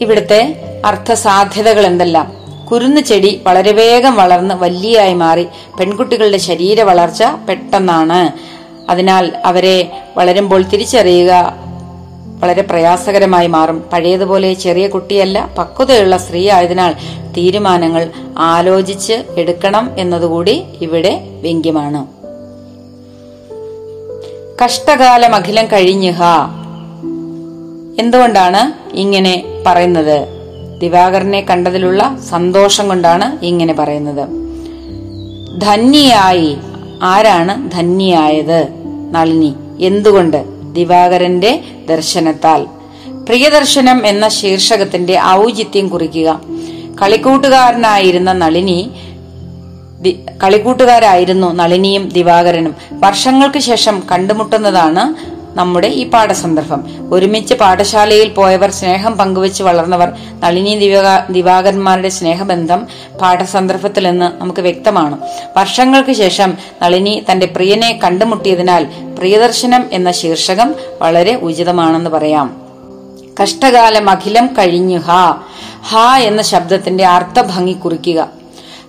ഇവിടുത്തെ 0.01 0.55
അർത്ഥസാധ്യതകൾ 0.85 1.85
എന്തെല്ലാം? 1.85 2.37
കുരുന്ന് 2.71 3.01
ചെടി 3.01 3.41
വളരെ 3.43 3.71
വേഗം 3.71 4.15
വളർന്ന് 4.15 4.55
വല്ലിയായി 4.55 5.13
മാറി. 5.13 5.47
പെൺകുട്ടികളുടെ 5.79 6.37
ശരീര 6.37 6.81
വളർച്ച 6.81 7.23
പെട്ടെന്നാണ്. 7.23 8.56
അതിനാൽ 8.89 9.31
അവരെ 9.45 9.91
വളരുമ്പോൾ 10.17 10.61
തിരിച്ചറിയുക 10.61 11.53
വളരെ 12.39 12.61
പ്രയാസകരമായി 12.61 13.47
മാറും. 13.47 13.83
പഴയതുപോലെ 13.93 14.53
ചെറിയ 14.53 14.87
കുട്ടിയല്ല 14.87 15.49
പക്വതയുള്ള 15.57 16.17
സ്ത്രീ 16.17 16.49
ആയതിനാൽ 16.49 16.93
തീരുമാനങ്ങൾ 17.37 18.09
ആലോചിച്ച് 18.37 19.13
എടുക്കണം 19.37 19.91
എന്നതുകൂടി 19.97 20.63
ഇവിടെ 20.81 21.27
വ്യംഗ്യമാണ്. 21.41 22.07
കഷ്ടകാലം 24.63 25.35
അഖിലം 25.35 25.65
കഴിഞ്ഞുഹ 25.65 26.21
എന്തുകൊണ്ടാണ് 27.99 28.95
ഇങ്ങനെ 28.95 29.63
പറയുന്നത്? 29.65 30.27
ദിവാകരനെ 30.81 31.41
കണ്ടതിലുള്ള 31.41 32.17
സന്തോഷം 32.29 32.87
കൊണ്ടാണ് 32.87 33.45
ഇങ്ങനെ 33.45 33.73
പറയുന്നത്. 33.73 34.29
ധന്യയായി. 35.61 36.57
ആരാണ് 37.01 37.71
ധന്യയായത്? 37.71 38.76
നളിനി 39.11 39.53
എന്തുകൊണ്ട് 39.79 40.45
ദിവാകരന്റെ 40.73 41.61
ദർശനത്താൽ? 41.89 42.65
പ്രിയദർശനം 43.25 44.07
എന്ന 44.07 44.27
ശീർഷകത്തിന്റെ 44.27 45.21
ഔചിത്യം 45.21 45.87
കുറിക്കുക. 45.87 46.41
കളിക്കൂട്ടുകാരനായിരുന്ന 47.01 48.33
നളിനി 48.33 48.91
കളിക്കൂട്ടുകാരായിരുന്നു 50.43 51.53
നളിനിയും 51.53 52.09
ദിവാകരനും. 52.09 52.75
വർഷങ്ങൾക്ക് 52.93 53.59
ശേഷം 53.59 54.03
കണ്ടുമുട്ടുന്നതാണ് 54.11 55.36
നമ്മുടെ 55.57 55.87
ഈ 55.87 56.09
പാഠസന്ദർഭം. 56.09 57.13
ഒരുമിച്ച് 57.13 57.53
പാഠശാലയിൽ 57.53 58.29
പോയവർ 58.29 58.71
സ്നേഹം 58.71 59.17
പങ്കുവെച്ച് 59.17 59.63
വളർന്നവർ 59.63 60.13
നളിനി 60.39 60.75
ദിവാ- 60.75 61.31
ദിവാകരന്മാരുടെ 61.31 62.09
സ്നേഹബന്ധം 62.09 62.87
പാഠസന്ദർഭത്തിൽ 63.21 64.09
നിന്ന് 64.09 64.41
നമുക്ക് 64.41 64.59
വ്യക്തമാണ്. 64.59 65.17
വർഷങ്ങൾക്ക് 65.57 66.13
ശേഷം 66.13 66.53
നളിനി 66.83 67.25
തന്റെ 67.31 67.45
പ്രിയനെ 67.45 67.99
കണ്ടുമുട്ടിയതിനാൽ 68.03 68.87
പ്രിയദർശനം 69.17 69.85
എന്ന 69.91 70.11
ശീർഷകം 70.11 70.75
വളരെ 71.01 71.35
ഉചിതമാണെന്ന് 71.35 72.09
പറയാം. 72.09 72.61
കഷ്ടകാലം 73.43 74.09
അഖിലം 74.09 74.49
കഴിഞ്ഞു 74.57 74.97
ഹാ 74.97 75.35
ഹാ 75.89 76.17
എന്ന 76.17 76.41
ശബ്ദത്തിന്റെ 76.41 77.05
അർത്ഥഭംഗി 77.05 77.73
കുറിക്കുക. 77.73 78.29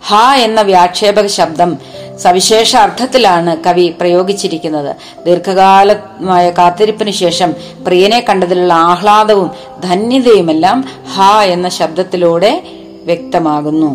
ഹാ 0.07 0.35
എന്ന 0.35 0.62
വ്യാക്ഷേപക 0.62 1.26
ശബ്ദം 1.26 1.78
സവിശേഷ 2.22 2.76
അർത്ഥത്തിലാണ് 2.76 3.57
കവി 3.64 3.94
പ്രയോഗിച്ചിരിക്കുന്നത്. 4.00 4.96
ദീർഘകാലമായ 5.26 6.50
കാത്തിരിപ്പിന് 6.50 7.11
ശേഷം 7.11 7.52
പ്രിയനെ 7.87 8.24
കണ്ടതിലുള്ള 8.28 8.72
ആഹ്ലാദവും 8.72 9.50
ധന്യതയുമെല്ലാം 9.85 10.85
ഹ 11.16 11.33
എന്ന 11.42 11.68
ശബ്ദത്തിലൂടെ 11.68 12.62
വ്യക്തമാകുന്നു. 13.04 13.90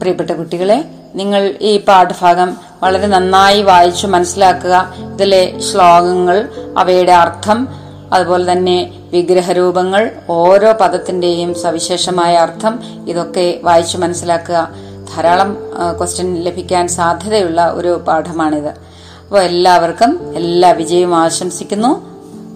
പ്രിയപ്പെട്ട 0.00 0.30
കുട്ടികളെ 0.30 0.84
നിങ്ങൾ 1.14 1.54
ഈ 1.60 1.80
പാഠഭാഗം 1.80 2.56
വളരെ 2.82 3.06
നന്നായി 3.06 3.62
വായിച്ചു 3.62 4.06
മനസ്സിലാക്കുക. 4.06 4.94
ഇതിലെ 5.14 5.60
ശ്ലോകങ്ങൾ 5.60 6.48
അവയുടെ 6.78 7.12
അർത്ഥം 7.12 7.68
അതുപോലെ 8.12 8.52
തന്നെ 8.52 8.90
വിഗ്രഹരൂപങ്ങൾ 9.12 10.10
ഓരോ 10.28 10.72
പദത്തിന്റെയും 10.72 11.54
സവിശേഷമായ 11.54 12.34
അർത്ഥം 12.36 12.80
ഇതൊക്കെ 13.08 13.60
വായിച്ചു 13.62 13.98
മനസ്സിലാക്കുക. 13.98 14.89
ധാരാളം 15.14 15.56
ക്വസ്റ്റ്യൻ 15.98 16.34
ലഭിക്കാൻ 16.34 16.88
സാധ്യതയുള്ള 16.88 17.70
ഒരു 17.72 18.02
പാഠമാണിത്. 18.08 18.68
അപ്പോൾ 18.68 19.42
എല്ലാവർക്കും 19.42 20.32
എല്ലാ 20.36 20.70
വിജയവും 20.70 21.16
ആശംസിക്കുന്നു. 21.16 22.10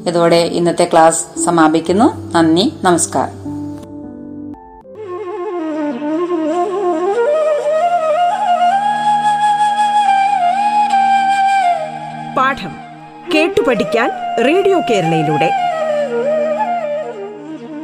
ഇതോടെ 0.09 0.37
ഇന്നത്തെ 0.37 0.85
ക്ലാസ് 0.93 1.45
സമാപിക്കുന്നു. 1.45 2.33
നന്ദി 2.35 2.73
നമസ്കാരം. 2.85 3.45
പാഠം 12.35 12.77
കേട്ടു 13.35 13.61
പഠിക്കാൻ 13.61 14.11
റേഡിയോ 14.45 14.81
കേരളയിലൂടെ. 14.91 15.51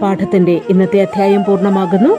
പാഠത്തിന്റെ 0.02 0.60
ഇന്നത്തെ 0.68 1.00
അധ്യായം 1.00 1.44
പൂർണമാകുന്നു. 1.44 2.18